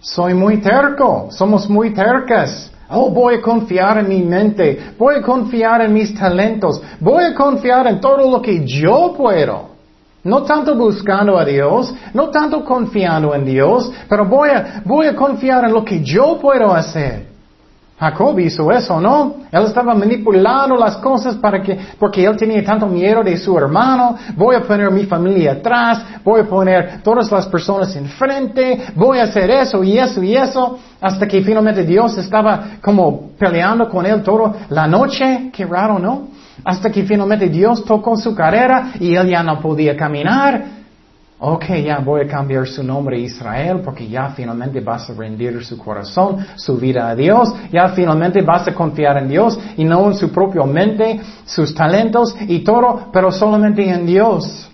soy 0.01 0.35
muy 0.35 0.57
terco, 0.57 1.29
somos 1.31 1.69
muy 1.69 1.92
tercas. 1.92 2.73
Oh, 2.88 3.11
voy 3.11 3.35
a 3.37 3.42
confiar 3.42 3.99
en 3.99 4.09
mi 4.09 4.23
mente, 4.23 4.95
voy 4.99 5.16
a 5.16 5.23
confiar 5.23 5.83
en 5.83 5.92
mis 5.92 6.14
talentos, 6.14 6.81
voy 7.01 7.25
a 7.25 7.35
confiar 7.35 7.87
en 7.88 8.01
todo 8.01 8.31
lo 8.31 8.40
que 8.40 8.64
yo 8.64 9.12
puedo. 9.16 9.77
No 10.25 10.42
tanto 10.42 10.75
buscando 10.75 11.38
a 11.38 11.45
Dios, 11.45 11.95
no 12.14 12.31
tanto 12.31 12.64
confiando 12.64 13.35
en 13.35 13.45
Dios, 13.45 13.92
pero 14.09 14.25
voy 14.25 14.51
a, 14.51 14.83
voy 14.85 15.07
a 15.07 15.14
confiar 15.14 15.64
en 15.64 15.73
lo 15.73 15.85
que 15.85 16.03
yo 16.03 16.38
puedo 16.40 16.73
hacer. 16.73 17.36
Jacob 17.98 18.38
hizo 18.40 18.70
eso, 18.70 19.00
¿no? 19.00 19.37
Él 19.50 19.64
estaba 19.64 19.94
manipulando 19.94 20.76
las 20.76 20.98
cosas 20.98 21.37
para 21.37 21.62
que, 21.62 21.78
porque 21.98 22.26
él 22.26 22.37
tenía 22.37 22.62
tanto 22.62 22.87
miedo 22.87 23.22
de 23.22 23.38
su 23.38 23.56
hermano. 23.56 24.16
Voy 24.37 24.54
a 24.54 24.61
poner 24.61 24.90
mi 24.90 25.04
familia 25.04 25.52
atrás, 25.52 26.02
voy 26.22 26.42
a 26.42 26.44
poner 26.44 27.00
todas 27.02 27.30
las 27.32 27.46
personas 27.46 27.96
enfrente, 27.96 28.88
voy 28.94 29.18
a 29.18 29.22
hacer 29.22 29.50
eso 29.50 29.82
y 29.82 29.98
eso 29.98 30.22
y 30.22 30.37
eso, 30.37 30.78
hasta 31.00 31.26
que 31.26 31.40
finalmente 31.40 31.85
Dios 31.85 32.18
estaba 32.18 32.64
como 32.82 33.30
peleando 33.38 33.88
con 33.88 34.04
él 34.04 34.22
toda 34.22 34.66
la 34.68 34.87
noche. 34.87 35.50
Qué 35.50 35.64
raro, 35.64 35.98
¿no? 35.98 36.28
Hasta 36.64 36.90
que 36.90 37.02
finalmente 37.04 37.48
Dios 37.48 37.82
tocó 37.82 38.14
su 38.18 38.35
carrera 38.35 38.92
y 39.00 39.14
él 39.14 39.30
ya 39.30 39.42
no 39.42 39.59
podía 39.59 39.96
caminar. 39.96 40.86
Ok, 41.38 41.64
ya 41.85 41.99
voy 41.99 42.22
a 42.22 42.27
cambiar 42.27 42.66
su 42.66 42.83
nombre 42.83 43.18
a 43.18 43.20
Israel 43.20 43.83
porque 43.85 44.09
ya 44.09 44.31
finalmente 44.31 44.81
vas 44.81 45.11
a 45.11 45.12
rendir 45.12 45.62
su 45.62 45.77
corazón, 45.77 46.46
su 46.57 46.79
vida 46.79 47.11
a 47.11 47.14
Dios, 47.14 47.55
ya 47.70 47.88
finalmente 47.88 48.40
vas 48.40 48.66
a 48.66 48.75
confiar 48.75 49.18
en 49.18 49.29
Dios 49.29 49.59
y 49.77 49.85
no 49.85 50.07
en 50.07 50.14
su 50.14 50.31
propia 50.31 50.64
mente, 50.64 51.20
sus 51.44 51.75
talentos 51.75 52.35
y 52.49 52.61
todo, 52.61 53.11
pero 53.12 53.31
solamente 53.31 53.87
en 53.87 54.07
Dios. 54.07 54.66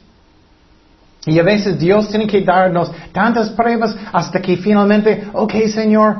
Y 1.26 1.36
a 1.40 1.42
veces 1.42 1.80
Dios 1.80 2.08
tiene 2.08 2.28
que 2.28 2.42
darnos 2.42 2.92
tantas 3.10 3.50
pruebas 3.50 3.96
hasta 4.12 4.40
que 4.40 4.56
finalmente, 4.56 5.30
ok 5.32 5.52
Señor, 5.66 6.16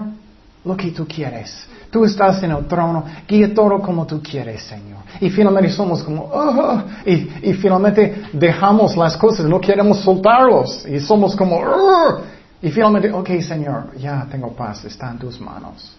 lo 0.64 0.76
que 0.76 0.90
tú 0.90 1.06
quieres. 1.06 1.68
Tú 1.88 2.04
estás 2.04 2.42
en 2.42 2.50
el 2.50 2.66
trono, 2.66 3.04
guía 3.28 3.54
todo 3.54 3.78
como 3.78 4.06
tú 4.06 4.20
quieres, 4.20 4.62
Señor. 4.62 4.91
Y 5.22 5.30
finalmente 5.30 5.70
somos 5.70 6.02
como, 6.02 6.24
oh, 6.24 6.82
y, 7.06 7.30
y, 7.42 7.54
finalmente 7.54 8.24
dejamos 8.32 8.96
las 8.96 9.16
cosas, 9.16 9.46
no 9.46 9.60
queremos 9.60 10.00
soltarlos. 10.00 10.84
Y 10.84 10.98
somos 10.98 11.36
como, 11.36 11.60
oh, 11.60 12.18
y 12.60 12.68
finalmente, 12.72 13.12
ok, 13.12 13.28
Señor, 13.40 13.96
ya 13.96 14.26
tengo 14.28 14.52
paz, 14.52 14.84
está 14.84 15.12
en 15.12 15.18
tus 15.18 15.40
manos. 15.40 15.92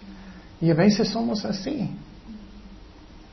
Y 0.59 0.69
a 0.71 0.73
veces 0.73 1.07
somos 1.07 1.45
así. 1.45 1.89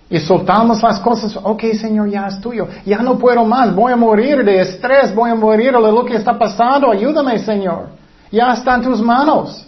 Y 0.08 0.20
soltamos 0.20 0.80
las 0.80 1.00
cosas, 1.00 1.36
ok 1.42 1.62
Señor, 1.80 2.08
ya 2.08 2.28
es 2.28 2.40
tuyo, 2.40 2.68
ya 2.86 2.98
no 2.98 3.18
puedo 3.18 3.44
más, 3.44 3.74
voy 3.74 3.92
a 3.92 3.96
morir 3.96 4.44
de 4.44 4.60
estrés, 4.60 5.12
voy 5.12 5.30
a 5.30 5.34
morir 5.34 5.72
de 5.72 5.80
lo 5.80 6.04
que 6.04 6.14
está 6.16 6.38
pasando, 6.38 6.92
ayúdame 6.92 7.36
Señor, 7.40 7.88
ya 8.30 8.52
está 8.52 8.76
en 8.76 8.82
tus 8.82 9.00
manos. 9.00 9.66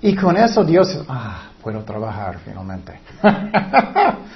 Y 0.00 0.14
con 0.14 0.34
eso 0.36 0.64
Dios, 0.64 0.98
ah, 1.08 1.48
puedo 1.62 1.82
trabajar 1.84 2.38
finalmente. 2.42 2.98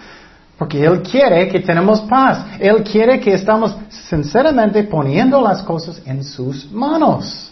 Porque 0.60 0.84
Él 0.84 1.00
quiere 1.00 1.48
que 1.48 1.60
tenemos 1.60 2.02
paz. 2.02 2.44
Él 2.60 2.84
quiere 2.84 3.18
que 3.18 3.32
estamos 3.32 3.74
sinceramente 3.88 4.82
poniendo 4.84 5.40
las 5.40 5.62
cosas 5.62 6.02
en 6.04 6.22
sus 6.22 6.70
manos. 6.70 7.50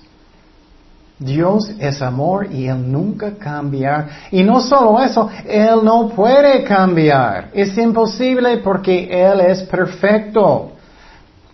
Dios 1.19 1.71
es 1.79 2.03
amor 2.03 2.53
y 2.53 2.67
Él 2.67 2.93
nunca 2.93 3.33
cambia. 3.39 4.09
Y 4.31 4.43
no 4.43 4.61
solo 4.61 5.01
eso, 5.01 5.31
Él 5.47 5.81
no 5.83 6.11
puede 6.11 6.63
cambiar. 6.65 7.49
Es 7.55 7.79
imposible 7.79 8.59
porque 8.59 9.09
Él 9.11 9.41
es 9.41 9.63
perfecto. 9.63 10.73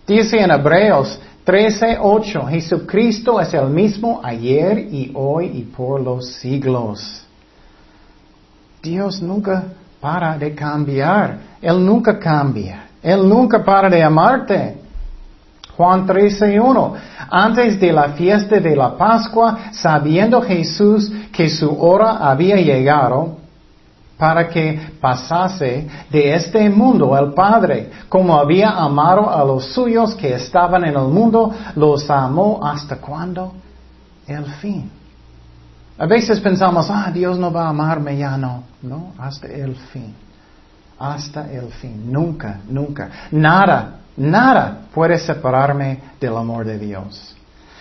Dice 0.05 0.37
en 0.37 0.51
Hebreos 0.51 1.17
13:8, 1.45 2.49
Jesucristo 2.49 3.39
es 3.39 3.53
el 3.53 3.69
mismo 3.69 4.19
ayer 4.21 4.77
y 4.77 5.13
hoy 5.15 5.45
y 5.45 5.61
por 5.61 6.01
los 6.01 6.33
siglos. 6.33 7.25
Dios 8.83 9.21
nunca 9.21 9.63
para 9.99 10.37
de 10.37 10.53
cambiar. 10.53 11.37
Él 11.61 11.85
nunca 11.85 12.19
cambia. 12.19 12.87
Él 13.01 13.27
nunca 13.27 13.63
para 13.63 13.89
de 13.89 14.03
amarte. 14.03 14.77
Juan 15.75 16.05
13:1. 16.07 16.93
Antes 17.29 17.79
de 17.79 17.91
la 17.91 18.09
fiesta 18.09 18.59
de 18.59 18.75
la 18.75 18.97
Pascua, 18.97 19.71
sabiendo 19.71 20.41
Jesús 20.41 21.11
que 21.31 21.49
su 21.49 21.69
hora 21.81 22.17
había 22.17 22.55
llegado, 22.55 23.37
para 24.17 24.47
que 24.47 24.79
pasase 25.01 25.87
de 26.09 26.33
este 26.33 26.69
mundo 26.69 27.17
el 27.17 27.33
Padre, 27.33 27.91
como 28.07 28.37
había 28.37 28.69
amado 28.69 29.29
a 29.29 29.43
los 29.43 29.65
suyos 29.73 30.15
que 30.15 30.33
estaban 30.33 30.85
en 30.85 30.95
el 30.95 31.07
mundo, 31.07 31.53
los 31.75 32.09
amó 32.09 32.61
hasta 32.63 32.95
cuándo? 32.97 33.53
El 34.25 34.45
fin. 34.45 34.89
A 35.97 36.05
veces 36.05 36.39
pensamos, 36.41 36.89
ah, 36.89 37.09
Dios 37.13 37.37
no 37.39 37.51
va 37.51 37.65
a 37.65 37.69
amarme, 37.69 38.17
ya 38.17 38.37
no. 38.37 38.63
No, 38.81 39.13
hasta 39.17 39.47
el 39.47 39.75
fin. 39.75 40.13
Hasta 40.99 41.51
el 41.51 41.71
fin. 41.71 42.11
Nunca, 42.11 42.59
nunca. 42.69 43.09
Nada, 43.31 43.99
nada 44.17 44.81
puede 44.93 45.17
separarme 45.17 45.99
del 46.19 46.35
amor 46.35 46.65
de 46.65 46.77
Dios. 46.77 47.35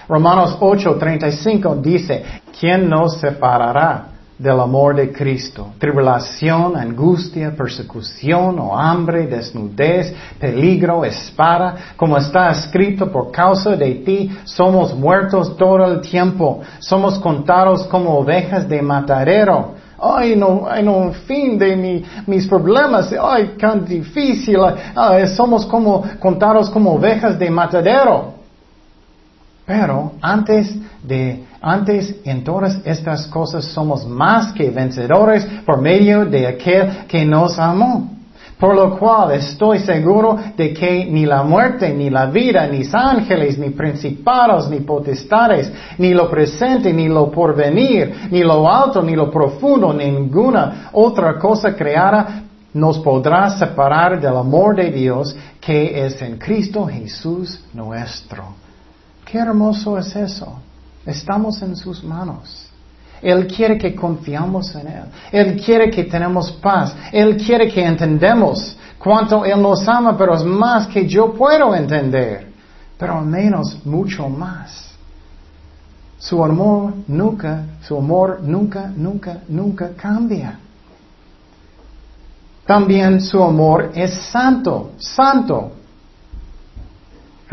Romanos 0.09 0.57
8:35 0.61 1.81
dice, 1.81 2.24
¿quién 2.59 2.88
nos 2.88 3.18
separará 3.18 4.13
del 4.38 4.59
amor 4.59 4.97
de 4.97 5.12
Cristo. 5.12 5.73
Tribulación, 5.79 6.77
angustia, 6.77 7.55
persecución 7.57 8.59
o 8.59 8.77
hambre, 8.77 9.27
desnudez, 9.27 10.14
peligro, 10.38 11.05
espada, 11.05 11.77
como 11.97 12.16
está 12.16 12.51
escrito 12.51 13.11
por 13.11 13.31
causa 13.31 13.77
de 13.77 13.94
ti, 13.97 14.31
somos 14.44 14.94
muertos 14.94 15.57
todo 15.57 15.85
el 15.85 16.01
tiempo, 16.01 16.61
somos 16.81 17.18
contados 17.18 17.85
como 17.85 18.18
ovejas 18.18 18.68
de 18.68 18.83
matadero. 18.83 19.75
Ay, 19.97 20.35
no, 20.37 20.66
ay, 20.68 20.83
no, 20.83 21.12
fin 21.27 21.57
de 21.57 22.05
mis 22.27 22.47
problemas, 22.49 23.14
ay, 23.18 23.55
tan 23.59 23.85
difícil, 23.85 24.59
somos 25.35 25.64
como 25.64 26.05
contados 26.18 26.68
como 26.68 26.94
ovejas 26.94 27.38
de 27.38 27.49
matadero. 27.51 28.35
Pero 29.64 30.12
antes 30.20 30.77
de, 31.03 31.44
antes 31.66 32.16
en 32.24 32.44
todas 32.44 32.79
estas 32.85 33.27
cosas 33.27 33.64
somos 33.64 34.07
más 34.07 34.53
que 34.53 34.68
vencedores 34.68 35.46
por 35.64 35.81
medio 35.81 36.27
de 36.27 36.46
aquel 36.46 37.07
que 37.09 37.24
nos 37.24 37.59
amó. 37.59 38.11
Por 38.61 38.74
lo 38.74 38.98
cual 38.98 39.33
estoy 39.33 39.79
seguro 39.79 40.38
de 40.57 40.74
que 40.74 41.07
ni 41.07 41.24
la 41.24 41.42
muerte, 41.42 41.92
ni 41.92 42.11
la 42.11 42.27
vida, 42.27 42.66
ni 42.66 42.83
ángeles, 42.92 43.59
ni 43.59 43.70
principados, 43.70 44.68
ni 44.68 44.81
potestades, 44.81 45.72
ni 45.96 46.12
lo 46.12 46.31
presente, 46.31 46.92
ni 46.92 47.09
lo 47.09 47.31
porvenir, 47.31 48.29
ni 48.31 48.42
lo 48.42 48.68
alto, 48.70 49.03
ni 49.03 49.16
lo 49.16 49.31
profundo, 49.31 49.92
ninguna 49.92 50.90
otra 50.92 51.38
cosa 51.38 51.74
creada 51.74 52.42
nos 52.74 52.98
podrá 52.98 53.50
separar 53.59 54.20
del 54.20 54.37
amor 54.37 54.77
de 54.77 54.90
Dios 54.90 55.35
que 55.61 56.05
es 56.05 56.20
en 56.20 56.37
Cristo 56.37 56.87
Jesús 56.87 57.59
nuestro. 57.72 58.44
Qué 59.24 59.38
hermoso 59.38 59.96
es 59.96 60.14
eso. 60.14 60.59
Estamos 61.07 61.61
en 61.62 61.77
sus 61.77 62.03
manos. 62.03 62.69
Él 63.21 63.47
quiere 63.47 63.79
que 63.79 63.95
confiamos 63.95 64.75
en 64.75 64.87
Él. 64.87 65.05
Él 65.33 65.62
quiere 65.64 65.90
que 65.90 66.05
tenemos 66.05 66.53
paz. 66.53 66.95
Él 67.11 67.37
quiere 67.37 67.69
que 67.69 67.85
entendemos 67.85 68.77
cuánto 68.99 69.45
Él 69.45 69.61
nos 69.62 69.87
ama, 69.88 70.17
pero 70.17 70.35
es 70.35 70.45
más 70.45 70.87
que 70.87 71.07
yo 71.07 71.33
puedo 71.33 71.75
entender. 71.75 72.53
Pero 72.99 73.19
al 73.19 73.27
menos 73.27 73.85
mucho 73.85 74.29
más. 74.29 74.93
Su 76.19 76.45
amor 76.45 76.95
nunca, 77.07 77.64
su 77.83 77.97
amor 77.97 78.40
nunca, 78.43 78.93
nunca, 78.95 79.40
nunca 79.49 79.90
cambia. 79.97 80.59
También 82.67 83.21
su 83.21 83.43
amor 83.43 83.90
es 83.95 84.14
santo, 84.31 84.93
santo. 84.99 85.73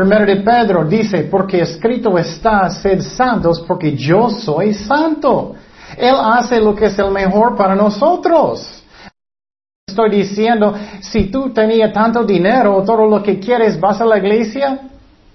Primero 0.02 0.26
de 0.26 0.38
Pedro 0.38 0.84
dice, 0.84 1.26
porque 1.30 1.62
escrito 1.62 2.18
está, 2.18 2.68
sed 2.72 3.02
santos, 3.02 3.64
porque 3.68 3.96
yo 3.96 4.32
soy 4.32 4.74
santo. 4.74 5.54
Él 5.96 6.16
hace 6.20 6.60
lo 6.60 6.74
que 6.74 6.86
es 6.86 6.98
el 6.98 7.12
mejor 7.12 7.56
para 7.56 7.76
nosotros. 7.76 8.84
Estoy 9.88 10.10
diciendo, 10.10 10.74
si 11.02 11.26
tú 11.26 11.52
tenías 11.52 11.94
tanto 11.94 12.24
dinero 12.24 12.82
todo 12.84 13.06
lo 13.06 13.22
que 13.22 13.40
quieres, 13.40 13.80
¿vas 13.80 14.02
a 14.02 14.06
la 14.06 14.18
iglesia? 14.18 14.80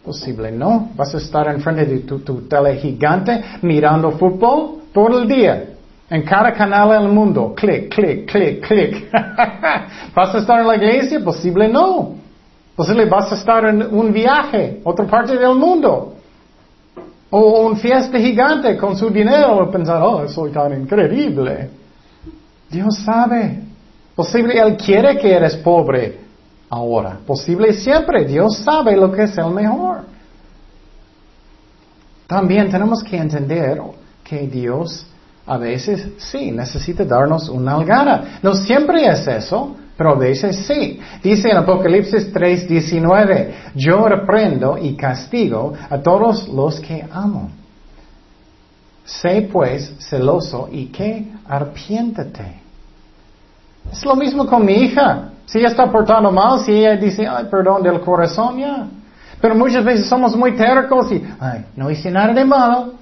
Posible 0.04 0.50
no. 0.50 0.90
¿Vas 0.96 1.14
a 1.14 1.18
estar 1.18 1.46
enfrente 1.46 1.86
de 1.86 1.98
tu, 2.00 2.18
tu 2.18 2.48
tele 2.48 2.74
gigante 2.78 3.40
mirando 3.62 4.10
fútbol? 4.18 4.80
todo 4.92 5.20
el 5.20 5.28
día. 5.28 5.64
En 6.10 6.22
cada 6.22 6.52
canal 6.52 6.88
del 6.88 7.08
mundo, 7.12 7.54
clic, 7.54 7.94
clic, 7.94 8.28
clic, 8.28 8.66
clic. 8.66 9.10
¿Vas 10.12 10.34
a 10.34 10.38
estar 10.38 10.58
en 10.58 10.66
la 10.66 10.74
iglesia? 10.74 11.20
Posible 11.22 11.68
no. 11.68 12.25
Posible 12.76 13.06
vas 13.06 13.32
a 13.32 13.36
estar 13.36 13.64
en 13.64 13.82
un 13.82 14.12
viaje, 14.12 14.82
otra 14.84 15.06
parte 15.06 15.36
del 15.36 15.54
mundo. 15.54 16.12
O 17.30 17.66
un 17.66 17.76
fiesta 17.78 18.18
gigante 18.18 18.76
con 18.76 18.96
su 18.96 19.08
dinero 19.08 19.66
y 19.66 19.72
pensar, 19.72 20.02
oh, 20.02 20.28
soy 20.28 20.52
tan 20.52 20.82
increíble. 20.82 21.70
Dios 22.70 22.98
sabe. 22.98 23.62
Posible 24.14 24.58
Él 24.58 24.76
quiere 24.76 25.18
que 25.18 25.32
eres 25.32 25.56
pobre 25.56 26.18
ahora. 26.68 27.18
Posible 27.26 27.72
siempre. 27.72 28.24
Dios 28.24 28.58
sabe 28.58 28.94
lo 28.94 29.10
que 29.10 29.22
es 29.22 29.36
el 29.38 29.50
mejor. 29.50 30.04
También 32.26 32.70
tenemos 32.70 33.02
que 33.02 33.16
entender 33.16 33.80
que 34.22 34.46
Dios 34.46 35.06
a 35.46 35.58
veces 35.58 36.08
sí 36.18 36.50
necesita 36.50 37.04
darnos 37.04 37.48
una 37.48 37.74
algara. 37.74 38.40
No 38.42 38.54
siempre 38.54 39.06
es 39.06 39.26
eso, 39.28 39.76
pero 39.96 40.10
a 40.10 40.14
veces 40.14 40.66
sí. 40.66 41.00
Dice 41.22 41.50
en 41.50 41.58
Apocalipsis 41.58 42.32
3:19, 42.32 43.52
yo 43.74 44.06
reprendo 44.06 44.76
y 44.76 44.96
castigo 44.96 45.72
a 45.88 45.98
todos 45.98 46.48
los 46.48 46.80
que 46.80 47.06
amo. 47.10 47.50
Sé 49.04 49.48
pues 49.52 49.94
celoso 50.00 50.68
y 50.70 50.86
que 50.86 51.28
arpiéntate. 51.48 52.60
Es 53.92 54.04
lo 54.04 54.16
mismo 54.16 54.46
con 54.46 54.66
mi 54.66 54.72
hija. 54.72 55.30
Si 55.44 55.58
ella 55.58 55.68
está 55.68 55.90
portando 55.90 56.32
mal, 56.32 56.58
si 56.64 56.72
ella 56.72 56.96
dice, 56.96 57.24
ay, 57.24 57.44
perdón 57.48 57.84
del 57.84 58.00
corazón, 58.00 58.58
ya. 58.58 58.88
Pero 59.40 59.54
muchas 59.54 59.84
veces 59.84 60.08
somos 60.08 60.34
muy 60.36 60.56
tercos 60.56 61.12
y, 61.12 61.22
ay, 61.38 61.66
no 61.76 61.88
hice 61.88 62.10
nada 62.10 62.34
de 62.34 62.44
malo. 62.44 62.94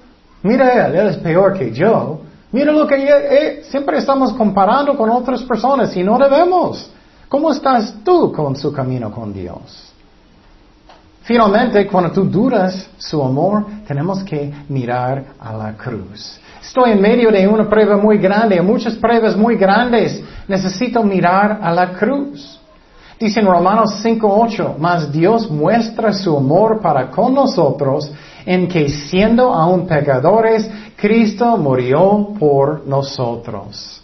Mira 0.43 0.85
él, 0.85 0.95
él 0.95 1.07
es 1.07 1.17
peor 1.17 1.57
que 1.57 1.71
yo. 1.71 2.21
Mira 2.55 2.71
lo 2.71 2.87
que 2.87 2.95
eh, 2.95 3.63
siempre 3.69 3.97
estamos 3.97 4.31
comparando 4.31 4.95
con 4.95 5.09
otras 5.09 5.43
personas 5.43 5.93
y 5.97 6.01
no 6.01 6.17
debemos. 6.17 6.89
¿Cómo 7.27 7.51
estás 7.51 7.95
tú 8.01 8.31
con 8.31 8.55
su 8.55 8.71
camino 8.71 9.11
con 9.11 9.33
Dios? 9.33 9.91
Finalmente, 11.23 11.85
cuando 11.85 12.11
tú 12.13 12.23
duras 12.23 12.87
su 12.97 13.21
amor, 13.21 13.65
tenemos 13.85 14.23
que 14.23 14.53
mirar 14.69 15.33
a 15.37 15.51
la 15.51 15.73
cruz. 15.73 16.39
Estoy 16.61 16.91
en 16.91 17.01
medio 17.01 17.29
de 17.29 17.45
una 17.45 17.69
prueba 17.69 17.97
muy 17.97 18.19
grande, 18.19 18.61
muchas 18.61 18.95
pruebas 18.95 19.35
muy 19.35 19.57
grandes. 19.57 20.23
Necesito 20.47 21.03
mirar 21.03 21.59
a 21.61 21.73
la 21.73 21.91
cruz. 21.91 22.57
Dice 23.19 23.41
en 23.41 23.47
Romanos 23.47 24.01
5.8, 24.01 24.77
mas 24.77 25.11
Dios 25.11 25.51
muestra 25.51 26.13
su 26.13 26.37
amor 26.37 26.79
para 26.79 27.11
con 27.11 27.33
nosotros 27.33 28.09
en 28.45 28.67
que 28.67 28.89
siendo 28.89 29.53
aún 29.53 29.87
pecadores, 29.87 30.69
Cristo 30.95 31.57
murió 31.57 32.29
por 32.39 32.85
nosotros. 32.87 34.01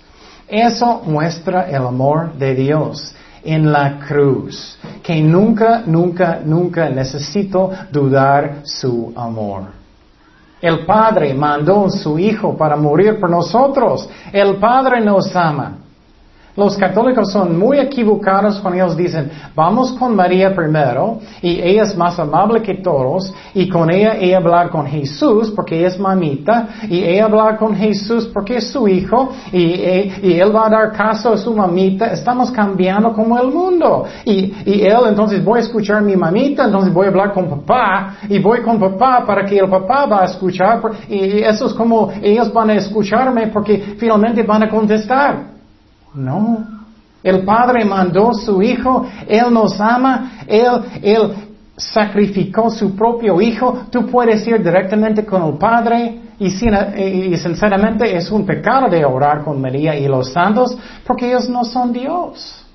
Eso 0.47 1.01
muestra 1.05 1.69
el 1.69 1.85
amor 1.85 2.33
de 2.33 2.55
Dios 2.55 3.13
en 3.43 3.71
la 3.71 3.99
cruz, 3.99 4.77
que 5.01 5.21
nunca, 5.21 5.83
nunca, 5.85 6.41
nunca 6.43 6.89
necesito 6.89 7.71
dudar 7.91 8.61
su 8.63 9.13
amor. 9.15 9.81
El 10.61 10.85
Padre 10.85 11.33
mandó 11.33 11.85
a 11.85 11.89
su 11.89 12.19
Hijo 12.19 12.55
para 12.55 12.75
morir 12.75 13.19
por 13.19 13.29
nosotros. 13.29 14.07
El 14.31 14.57
Padre 14.57 15.01
nos 15.01 15.35
ama. 15.35 15.77
Los 16.55 16.75
católicos 16.75 17.31
son 17.31 17.57
muy 17.57 17.79
equivocados 17.79 18.59
cuando 18.59 18.83
ellos 18.83 18.97
dicen, 18.97 19.31
vamos 19.55 19.93
con 19.93 20.15
María 20.15 20.53
primero 20.53 21.19
y 21.41 21.61
ella 21.61 21.83
es 21.83 21.95
más 21.95 22.19
amable 22.19 22.61
que 22.61 22.75
todos 22.75 23.33
y 23.53 23.69
con 23.69 23.89
ella 23.89 24.17
ella 24.19 24.37
hablar 24.37 24.69
con 24.69 24.85
Jesús 24.85 25.51
porque 25.55 25.85
es 25.85 25.97
mamita 25.97 26.67
y 26.89 27.03
ella 27.03 27.25
hablar 27.25 27.57
con 27.57 27.73
Jesús 27.73 28.29
porque 28.33 28.57
es 28.57 28.69
su 28.69 28.87
hijo 28.87 29.29
y, 29.51 29.81
él 30.41 30.55
va 30.55 30.67
a 30.67 30.69
dar 30.69 30.91
caso 30.91 31.33
a 31.33 31.37
su 31.37 31.53
mamita. 31.53 32.07
Estamos 32.07 32.51
cambiando 32.51 33.13
como 33.13 33.39
el 33.39 33.47
mundo 33.47 34.05
y, 34.25 34.53
y 34.65 34.81
él 34.81 35.01
entonces 35.07 35.43
voy 35.43 35.59
a 35.59 35.61
escuchar 35.61 35.97
a 35.97 36.01
mi 36.01 36.15
mamita, 36.15 36.65
entonces 36.65 36.93
voy 36.93 37.05
a 37.05 37.09
hablar 37.09 37.33
con 37.33 37.47
papá 37.47 38.15
y 38.27 38.39
voy 38.39 38.61
con 38.61 38.79
papá 38.79 39.23
para 39.25 39.45
que 39.45 39.57
el 39.57 39.69
papá 39.69 40.05
va 40.05 40.23
a 40.23 40.25
escuchar 40.25 40.81
y 41.07 41.39
eso 41.43 41.67
es 41.67 41.73
como 41.73 42.11
ellos 42.21 42.51
van 42.51 42.71
a 42.71 42.73
escucharme 42.73 43.47
porque 43.47 43.95
finalmente 43.97 44.43
van 44.43 44.63
a 44.63 44.69
contestar. 44.69 45.50
No. 46.13 46.81
El 47.23 47.43
Padre 47.43 47.85
mandó 47.85 48.33
su 48.33 48.61
Hijo, 48.61 49.05
Él 49.27 49.53
nos 49.53 49.79
ama, 49.79 50.31
Él, 50.47 50.81
Él 51.01 51.33
sacrificó 51.77 52.69
su 52.69 52.95
propio 52.95 53.39
Hijo. 53.39 53.83
Tú 53.91 54.07
puedes 54.07 54.45
ir 54.47 54.63
directamente 54.63 55.25
con 55.25 55.43
el 55.43 55.53
Padre 55.57 56.19
y, 56.39 56.47
y 56.47 57.37
sinceramente 57.37 58.15
es 58.15 58.31
un 58.31 58.45
pecado 58.45 58.89
de 58.89 59.05
orar 59.05 59.43
con 59.43 59.61
María 59.61 59.95
y 59.95 60.07
los 60.07 60.31
santos 60.31 60.77
porque 61.05 61.27
ellos 61.27 61.47
no 61.47 61.63
son 61.63 61.93
Dios. 61.93 62.65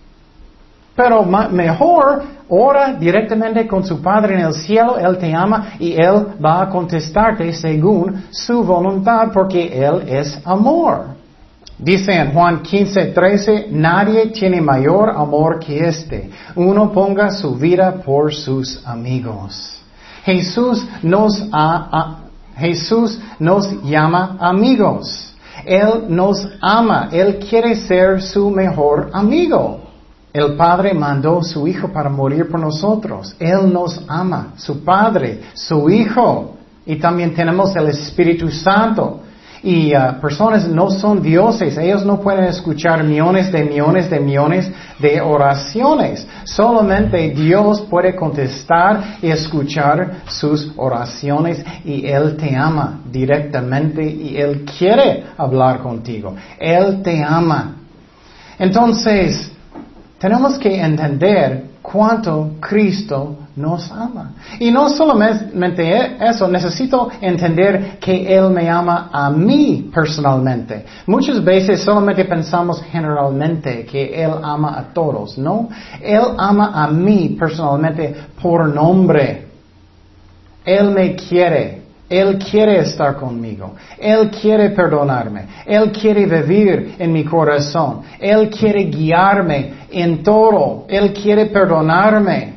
Pero 0.94 1.24
mejor 1.24 2.22
ora 2.48 2.94
directamente 2.94 3.66
con 3.66 3.84
su 3.84 4.00
Padre 4.00 4.34
en 4.34 4.46
el 4.46 4.54
cielo, 4.54 4.96
Él 4.96 5.18
te 5.18 5.34
ama 5.34 5.72
y 5.78 5.92
Él 5.92 6.28
va 6.42 6.62
a 6.62 6.68
contestarte 6.70 7.52
según 7.52 8.24
su 8.30 8.62
voluntad 8.64 9.30
porque 9.32 9.66
Él 9.66 10.04
es 10.08 10.40
amor. 10.46 11.25
Dice 11.78 12.12
en 12.14 12.32
Juan 12.32 12.62
15, 12.62 13.06
13, 13.06 13.66
nadie 13.70 14.28
tiene 14.28 14.62
mayor 14.62 15.10
amor 15.10 15.58
que 15.58 15.86
este. 15.86 16.30
Uno 16.54 16.90
ponga 16.90 17.30
su 17.30 17.54
vida 17.54 18.00
por 18.02 18.34
sus 18.34 18.80
amigos. 18.86 19.76
Jesús 20.24 20.86
nos, 21.02 21.44
Jesús 22.56 23.20
nos 23.38 23.82
llama 23.82 24.38
amigos. 24.40 25.34
Él 25.66 26.06
nos 26.08 26.48
ama. 26.62 27.10
Él 27.12 27.38
quiere 27.38 27.76
ser 27.76 28.22
su 28.22 28.50
mejor 28.50 29.10
amigo. 29.12 29.80
El 30.32 30.54
Padre 30.56 30.94
mandó 30.94 31.42
su 31.42 31.66
Hijo 31.68 31.92
para 31.92 32.08
morir 32.08 32.48
por 32.48 32.60
nosotros. 32.60 33.36
Él 33.38 33.70
nos 33.70 34.02
ama. 34.08 34.54
Su 34.56 34.82
Padre, 34.82 35.42
su 35.52 35.90
Hijo. 35.90 36.56
Y 36.86 36.96
también 36.96 37.34
tenemos 37.34 37.76
el 37.76 37.88
Espíritu 37.88 38.50
Santo. 38.50 39.20
Y 39.62 39.94
uh, 39.94 40.20
personas 40.20 40.68
no 40.68 40.90
son 40.90 41.22
dioses, 41.22 41.76
ellos 41.78 42.04
no 42.04 42.20
pueden 42.20 42.44
escuchar 42.44 43.02
millones 43.02 43.50
de 43.50 43.64
millones 43.64 44.10
de 44.10 44.20
millones 44.20 44.70
de 44.98 45.20
oraciones. 45.20 46.26
Solamente 46.44 47.30
Dios 47.30 47.80
puede 47.82 48.14
contestar 48.14 49.18
y 49.22 49.28
escuchar 49.28 50.22
sus 50.28 50.72
oraciones 50.76 51.64
y 51.84 52.06
Él 52.06 52.36
te 52.36 52.54
ama 52.54 53.00
directamente 53.10 54.02
y 54.04 54.36
Él 54.36 54.64
quiere 54.78 55.24
hablar 55.36 55.80
contigo. 55.80 56.34
Él 56.58 57.02
te 57.02 57.22
ama. 57.22 57.76
Entonces, 58.58 59.52
tenemos 60.18 60.58
que 60.58 60.80
entender 60.80 61.64
cuánto 61.82 62.52
Cristo 62.60 63.36
nos 63.56 63.90
ama. 63.90 64.32
Y 64.60 64.70
no 64.70 64.90
solamente 64.90 66.16
eso, 66.20 66.46
necesito 66.46 67.08
entender 67.20 67.98
que 67.98 68.36
Él 68.36 68.50
me 68.50 68.68
ama 68.68 69.08
a 69.10 69.30
mí 69.30 69.90
personalmente. 69.92 70.84
Muchas 71.06 71.42
veces 71.42 71.80
solamente 71.80 72.26
pensamos 72.26 72.82
generalmente 72.82 73.86
que 73.86 74.22
Él 74.22 74.32
ama 74.42 74.78
a 74.78 74.92
todos, 74.92 75.38
¿no? 75.38 75.70
Él 76.02 76.22
ama 76.36 76.70
a 76.74 76.88
mí 76.88 77.34
personalmente 77.38 78.14
por 78.40 78.68
nombre. 78.68 79.46
Él 80.64 80.90
me 80.90 81.16
quiere. 81.16 81.86
Él 82.08 82.38
quiere 82.38 82.80
estar 82.80 83.16
conmigo. 83.16 83.74
Él 83.98 84.30
quiere 84.30 84.70
perdonarme. 84.70 85.46
Él 85.64 85.90
quiere 85.90 86.26
vivir 86.26 86.94
en 86.98 87.12
mi 87.12 87.24
corazón. 87.24 88.02
Él 88.20 88.50
quiere 88.50 88.84
guiarme 88.84 89.72
en 89.90 90.22
todo. 90.22 90.84
Él 90.88 91.12
quiere 91.12 91.46
perdonarme. 91.46 92.55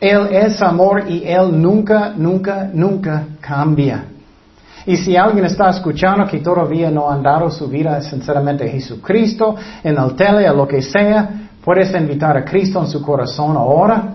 Él 0.00 0.28
es 0.30 0.60
amor 0.60 1.04
y 1.08 1.24
Él 1.24 1.60
nunca, 1.60 2.12
nunca, 2.16 2.68
nunca 2.72 3.24
cambia. 3.40 4.04
Y 4.84 4.96
si 4.96 5.16
alguien 5.16 5.44
está 5.44 5.70
escuchando 5.70 6.26
que 6.26 6.38
todavía 6.38 6.90
no 6.90 7.10
han 7.10 7.22
dado 7.22 7.50
su 7.50 7.66
vida 7.66 8.00
sinceramente 8.02 8.64
a 8.64 8.68
Jesucristo, 8.68 9.56
en 9.82 9.96
el 9.98 10.14
tele 10.14 10.48
o 10.48 10.54
lo 10.54 10.68
que 10.68 10.80
sea, 10.80 11.48
puedes 11.64 11.92
invitar 11.92 12.36
a 12.36 12.44
Cristo 12.44 12.80
en 12.80 12.86
su 12.86 13.02
corazón 13.02 13.56
ahora. 13.56 14.14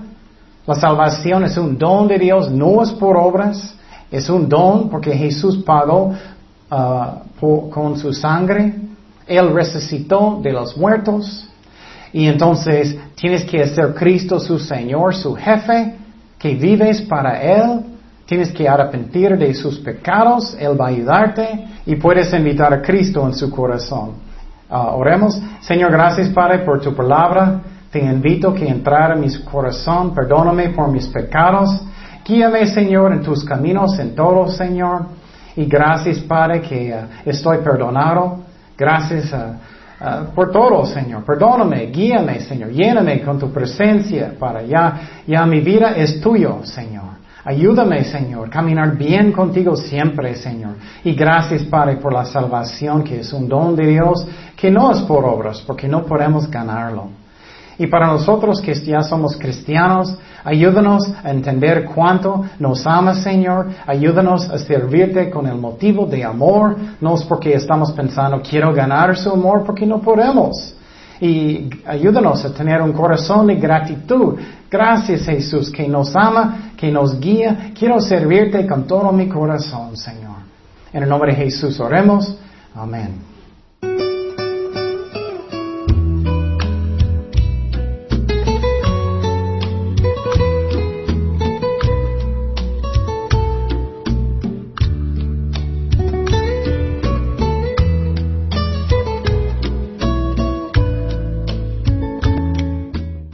La 0.66 0.76
salvación 0.76 1.44
es 1.44 1.58
un 1.58 1.78
don 1.78 2.08
de 2.08 2.18
Dios, 2.18 2.50
no 2.50 2.82
es 2.84 2.92
por 2.92 3.18
obras. 3.18 3.76
Es 4.10 4.30
un 4.30 4.48
don 4.48 4.90
porque 4.90 5.12
Jesús 5.14 5.58
pagó 5.58 6.14
uh, 6.70 7.70
con 7.70 7.98
su 7.98 8.14
sangre. 8.14 8.74
Él 9.28 9.54
resucitó 9.54 10.40
de 10.42 10.54
los 10.54 10.78
muertos. 10.78 11.50
Y 12.14 12.28
entonces 12.28 12.98
tienes 13.16 13.46
que 13.46 13.64
hacer 13.64 13.94
Cristo 13.94 14.40
su 14.40 14.60
Señor, 14.60 15.16
su 15.16 15.36
jefe, 15.36 15.96
que 16.38 16.56
vives 16.56 17.02
para 17.04 17.42
Él. 17.42 17.82
Tienes 18.26 18.52
que 18.52 18.68
arrepentir 18.68 19.38
de 19.38 19.54
sus 19.54 19.80
pecados. 19.80 20.56
Él 20.60 20.80
va 20.80 20.86
a 20.86 20.90
ayudarte 20.90 21.68
y 21.86 21.96
puedes 21.96 22.34
invitar 22.34 22.74
a 22.74 22.82
Cristo 22.82 23.26
en 23.26 23.34
su 23.34 23.50
corazón. 23.50 24.12
Uh, 24.70 24.96
oremos. 24.96 25.42
Señor, 25.62 25.92
gracias 25.92 26.30
Padre 26.30 26.60
por 26.60 26.80
tu 26.80 26.96
palabra. 26.96 27.62
Te 27.92 28.00
invito 28.00 28.54
que 28.54 28.68
entrar 28.68 29.12
en 29.12 29.20
mi 29.20 29.44
corazón. 29.44 30.14
Perdóname 30.14 30.70
por 30.70 30.90
mis 30.90 31.08
pecados. 31.08 31.82
Guíame, 32.26 32.68
Señor, 32.68 33.12
en 33.12 33.22
tus 33.22 33.44
caminos, 33.44 34.00
en 34.00 34.16
todo, 34.16 34.48
Señor. 34.48 35.08
Y 35.58 35.66
gracias, 35.66 36.20
Padre, 36.20 36.62
que 36.62 36.94
uh, 36.94 37.30
estoy 37.30 37.58
perdonado. 37.58 38.40
Gracias 38.78 39.34
uh, 39.34 39.56
uh, 40.02 40.34
por 40.34 40.52
todo, 40.52 40.86
Señor. 40.86 41.24
Perdóname, 41.24 41.86
guíame, 41.88 42.42
Señor. 42.42 42.72
Lléname 42.72 43.22
con 43.22 43.40
tu 43.40 43.52
presencia, 43.52 44.34
Padre. 44.38 44.68
Ya, 44.68 45.24
ya 45.28 45.46
mi 45.46 45.62
vida 45.62 45.94
es 45.96 46.20
tuyo, 46.20 46.62
Señor. 46.64 47.22
Ayúdame, 47.44 48.04
Señor, 48.04 48.50
caminar 48.52 48.96
bien 48.96 49.32
contigo 49.32 49.76
siempre, 49.76 50.36
Señor. 50.36 50.76
Y 51.04 51.14
gracias, 51.14 51.64
Padre, 51.64 51.98
por 51.98 52.14
la 52.14 52.26
salvación, 52.26 53.04
que 53.04 53.22
es 53.22 53.34
un 53.34 53.48
don 53.48 53.76
de 53.76 53.88
Dios, 53.88 54.28
que 54.56 54.70
no 54.70 54.92
es 54.92 55.02
por 55.02 55.26
obras, 55.26 55.62
porque 55.66 55.88
no 55.88 56.04
podemos 56.04 56.50
ganarlo. 56.50 57.10
Y 57.80 57.88
para 57.88 58.06
nosotros 58.06 58.62
que 58.62 58.76
ya 58.76 59.02
somos 59.02 59.36
cristianos, 59.38 60.16
ayúdanos 60.44 61.12
a 61.24 61.32
entender 61.32 61.86
cuánto 61.86 62.46
nos 62.60 62.86
ama, 62.86 63.16
Señor. 63.16 63.68
Ayúdanos 63.86 64.50
a 64.50 64.58
servirte 64.58 65.30
con 65.30 65.48
el 65.48 65.56
motivo 65.56 66.06
de 66.06 66.24
amor. 66.24 66.76
No 67.00 67.16
es 67.16 67.24
porque 67.24 67.54
estamos 67.54 67.92
pensando, 67.92 68.42
quiero 68.42 68.74
ganar 68.74 69.18
su 69.18 69.30
amor, 69.30 69.64
porque 69.66 69.86
no 69.86 70.02
podemos. 70.02 70.76
Y 71.20 71.70
ayúdanos 71.86 72.44
a 72.46 72.54
tener 72.54 72.82
un 72.82 72.94
corazón 72.94 73.48
de 73.48 73.56
gratitud. 73.56 74.40
Gracias 74.70 75.22
Jesús 75.26 75.70
que 75.70 75.88
nos 75.88 76.16
ama, 76.16 76.72
que 76.76 76.92
nos 76.92 77.20
guía. 77.20 77.72
Quiero 77.78 78.00
servirte 78.02 78.66
con 78.66 78.88
todo 78.88 79.12
mi 79.12 79.28
corazón, 79.28 79.96
Señor. 79.96 80.38
En 80.92 81.04
el 81.04 81.10
nombre 81.10 81.32
de 81.32 81.44
Jesús 81.44 81.80
oremos. 81.80 82.36
Amén. 82.76 83.31